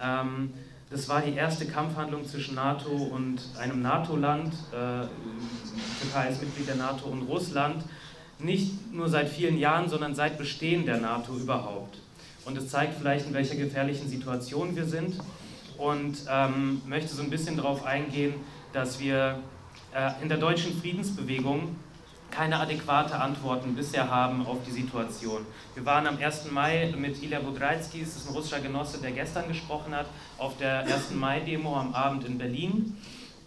Ähm, 0.00 0.54
das 0.88 1.06
war 1.06 1.20
die 1.20 1.34
erste 1.34 1.66
Kampfhandlung 1.66 2.24
zwischen 2.24 2.54
NATO 2.54 2.90
und 2.90 3.38
einem 3.58 3.82
NATO-Land. 3.82 4.54
Äh, 4.72 5.08
Türkei 6.00 6.30
ist 6.30 6.40
Mitglied 6.40 6.68
der 6.68 6.76
NATO 6.76 7.08
und 7.08 7.22
Russland. 7.24 7.84
Nicht 8.38 8.94
nur 8.94 9.10
seit 9.10 9.28
vielen 9.28 9.58
Jahren, 9.58 9.90
sondern 9.90 10.14
seit 10.14 10.38
Bestehen 10.38 10.86
der 10.86 10.96
NATO 10.96 11.36
überhaupt. 11.36 11.98
Und 12.46 12.56
es 12.56 12.70
zeigt 12.70 12.94
vielleicht, 12.98 13.26
in 13.26 13.34
welcher 13.34 13.56
gefährlichen 13.56 14.08
Situation 14.08 14.74
wir 14.74 14.86
sind. 14.86 15.18
Und 15.76 16.16
ähm, 16.30 16.80
möchte 16.86 17.14
so 17.14 17.22
ein 17.22 17.28
bisschen 17.28 17.58
darauf 17.58 17.84
eingehen, 17.84 18.32
dass 18.72 19.00
wir 19.00 19.40
äh, 19.94 20.22
in 20.22 20.30
der 20.30 20.38
deutschen 20.38 20.80
Friedensbewegung 20.80 21.76
keine 22.30 22.58
adäquate 22.58 23.18
Antworten 23.18 23.74
bisher 23.74 24.10
haben 24.10 24.46
auf 24.46 24.58
die 24.66 24.70
Situation. 24.70 25.46
Wir 25.74 25.84
waren 25.84 26.06
am 26.06 26.18
1. 26.18 26.50
Mai 26.50 26.94
mit 26.96 27.22
Ilya 27.22 27.40
Budraitsky, 27.40 28.00
das 28.00 28.16
ist 28.16 28.28
ein 28.28 28.34
russischer 28.34 28.60
Genosse, 28.60 28.98
der 28.98 29.12
gestern 29.12 29.48
gesprochen 29.48 29.94
hat, 29.94 30.06
auf 30.38 30.56
der 30.58 30.80
1. 30.80 31.12
Mai-Demo 31.14 31.76
am 31.76 31.94
Abend 31.94 32.24
in 32.24 32.38
Berlin, 32.38 32.96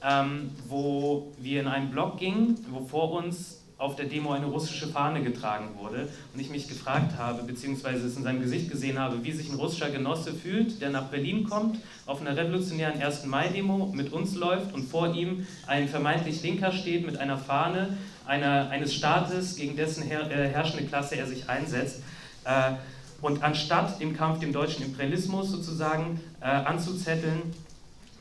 ähm, 0.04 0.52
wo 0.68 1.32
wir 1.38 1.62
in 1.62 1.68
einen 1.68 1.92
Blog 1.92 2.18
gingen, 2.18 2.66
wo 2.70 2.86
vor 2.86 3.12
uns 3.12 3.60
auf 3.80 3.96
der 3.96 4.08
Demo 4.08 4.34
eine 4.34 4.46
russische 4.46 4.88
Fahne 4.88 5.24
getragen 5.24 5.70
wurde 5.78 6.10
und 6.34 6.40
ich 6.40 6.50
mich 6.50 6.68
gefragt 6.68 7.18
habe, 7.18 7.44
beziehungsweise 7.44 8.08
es 8.08 8.18
in 8.18 8.24
seinem 8.24 8.42
Gesicht 8.42 8.70
gesehen 8.70 9.00
habe, 9.00 9.24
wie 9.24 9.32
sich 9.32 9.50
ein 9.50 9.56
russischer 9.56 9.90
Genosse 9.90 10.34
fühlt, 10.34 10.82
der 10.82 10.90
nach 10.90 11.06
Berlin 11.06 11.46
kommt, 11.50 11.80
auf 12.06 12.20
einer 12.20 12.36
revolutionären 12.36 13.02
1. 13.02 13.26
Mai-Demo 13.26 13.92
mit 13.94 14.12
uns 14.12 14.36
läuft 14.36 14.74
und 14.74 14.84
vor 14.84 15.16
ihm 15.16 15.48
ein 15.66 15.88
vermeintlich 15.88 16.44
Linker 16.44 16.74
steht 16.74 17.06
mit 17.06 17.18
einer 17.18 17.38
Fahne, 17.38 17.98
einer, 18.30 18.70
eines 18.70 18.94
Staates, 18.94 19.56
gegen 19.56 19.76
dessen 19.76 20.04
her, 20.04 20.30
äh, 20.32 20.48
herrschende 20.48 20.86
Klasse 20.86 21.16
er 21.16 21.26
sich 21.26 21.50
einsetzt. 21.50 22.02
Äh, 22.46 22.74
und 23.22 23.44
anstatt 23.44 24.00
im 24.00 24.16
Kampf 24.16 24.40
dem 24.40 24.54
deutschen 24.54 24.86
Imperialismus 24.86 25.50
sozusagen 25.50 26.22
äh, 26.40 26.46
anzuzetteln, 26.46 27.42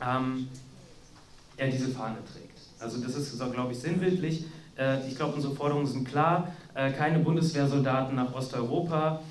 ähm, 0.01 0.49
er 1.55 1.67
diese 1.69 1.89
Fahne 1.89 2.17
trägt. 2.33 2.57
Also 2.79 3.01
das 3.01 3.15
ist, 3.15 3.37
glaube 3.51 3.71
ich, 3.71 3.79
sinnbildlich. 3.79 4.45
Äh, 4.77 5.07
ich 5.07 5.15
glaube, 5.15 5.35
unsere 5.35 5.53
Forderungen 5.53 5.87
sind 5.87 6.07
klar. 6.07 6.51
Äh, 6.73 6.91
keine 6.91 7.19
Bundeswehrsoldaten 7.19 8.15
nach 8.15 8.33
Osteuropa, 8.33 9.21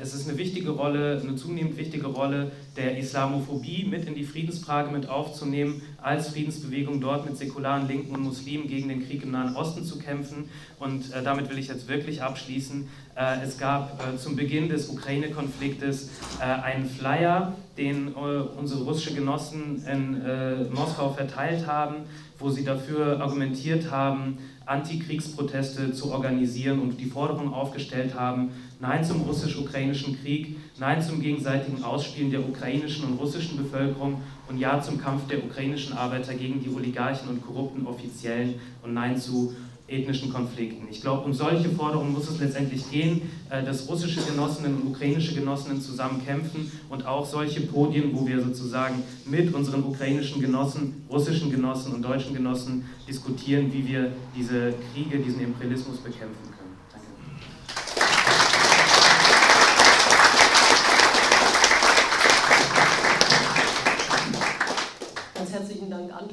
es 0.00 0.14
ist 0.14 0.28
eine 0.28 0.38
wichtige 0.38 0.70
Rolle, 0.70 1.20
eine 1.20 1.36
zunehmend 1.36 1.76
wichtige 1.76 2.06
Rolle 2.06 2.52
der 2.76 2.98
Islamophobie 2.98 3.86
mit 3.90 4.06
in 4.06 4.14
die 4.14 4.24
Friedensfrage 4.24 4.90
mit 4.90 5.08
aufzunehmen, 5.08 5.82
als 6.02 6.28
Friedensbewegung 6.28 7.00
dort 7.00 7.24
mit 7.24 7.36
säkularen 7.36 7.88
Linken 7.88 8.14
und 8.14 8.22
Muslimen 8.22 8.68
gegen 8.68 8.88
den 8.88 9.06
Krieg 9.06 9.22
im 9.22 9.32
Nahen 9.32 9.56
Osten 9.56 9.84
zu 9.84 9.98
kämpfen. 9.98 10.48
Und 10.78 11.12
äh, 11.12 11.22
damit 11.22 11.50
will 11.50 11.58
ich 11.58 11.68
jetzt 11.68 11.88
wirklich 11.88 12.22
abschließen. 12.22 12.88
Äh, 13.16 13.42
es 13.42 13.58
gab 13.58 14.00
äh, 14.00 14.16
zum 14.18 14.36
Beginn 14.36 14.68
des 14.68 14.88
Ukraine-Konfliktes 14.88 16.10
äh, 16.38 16.44
einen 16.44 16.88
Flyer, 16.88 17.54
den 17.78 18.08
äh, 18.08 18.10
unsere 18.14 18.84
russischen 18.84 19.16
Genossen 19.16 19.84
in 19.86 20.72
Moskau 20.72 21.10
verteilt 21.10 21.66
haben, 21.66 22.04
wo 22.38 22.50
sie 22.50 22.64
dafür 22.64 23.20
argumentiert 23.20 23.90
haben, 23.90 24.38
Antikriegsproteste 24.66 25.92
zu 25.92 26.10
organisieren 26.10 26.80
und 26.80 26.98
die 27.00 27.06
Forderung 27.06 27.54
aufgestellt 27.54 28.14
haben, 28.14 28.50
Nein 28.78 29.02
zum 29.02 29.22
russisch-ukrainischen 29.22 30.20
Krieg, 30.20 30.58
Nein 30.78 31.00
zum 31.00 31.20
gegenseitigen 31.20 31.82
Ausspielen 31.82 32.30
der 32.30 32.46
ukrainischen 32.46 33.06
und 33.06 33.18
russischen 33.18 33.56
Bevölkerung 33.56 34.20
und 34.48 34.58
Ja 34.58 34.82
zum 34.82 35.00
Kampf 35.00 35.26
der 35.28 35.42
ukrainischen 35.42 35.94
Arbeiter 35.94 36.34
gegen 36.34 36.62
die 36.62 36.68
Oligarchen 36.68 37.28
und 37.28 37.44
korrupten 37.44 37.86
Offiziellen 37.86 38.56
und 38.82 38.92
Nein 38.92 39.16
zu 39.16 39.54
ethnischen 39.88 40.32
Konflikten. 40.32 40.88
Ich 40.90 41.00
glaube, 41.00 41.24
um 41.24 41.32
solche 41.32 41.68
Forderungen 41.70 42.12
muss 42.12 42.28
es 42.28 42.40
letztendlich 42.40 42.90
gehen, 42.90 43.22
äh, 43.50 43.64
dass 43.64 43.88
russische 43.88 44.20
Genossinnen 44.20 44.74
und 44.74 44.88
ukrainische 44.88 45.34
Genossinnen 45.34 45.80
zusammen 45.80 46.24
kämpfen 46.26 46.70
und 46.88 47.06
auch 47.06 47.24
solche 47.24 47.60
Podien, 47.60 48.10
wo 48.12 48.26
wir 48.26 48.42
sozusagen 48.42 49.02
mit 49.24 49.54
unseren 49.54 49.84
ukrainischen 49.84 50.40
Genossen, 50.40 51.04
russischen 51.08 51.50
Genossen 51.50 51.94
und 51.94 52.02
deutschen 52.02 52.34
Genossen 52.34 52.84
diskutieren, 53.08 53.72
wie 53.72 53.86
wir 53.86 54.12
diese 54.36 54.74
Kriege, 54.92 55.18
diesen 55.18 55.40
Imperialismus 55.40 55.98
bekämpfen 55.98 56.42
können. 56.44 56.55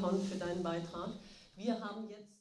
Anton, 0.04 0.22
für 0.22 0.36
deinen 0.36 0.64
Beitrag. 0.64 1.12
Wir 1.56 1.80
haben 1.80 2.10
jetzt 2.10 2.24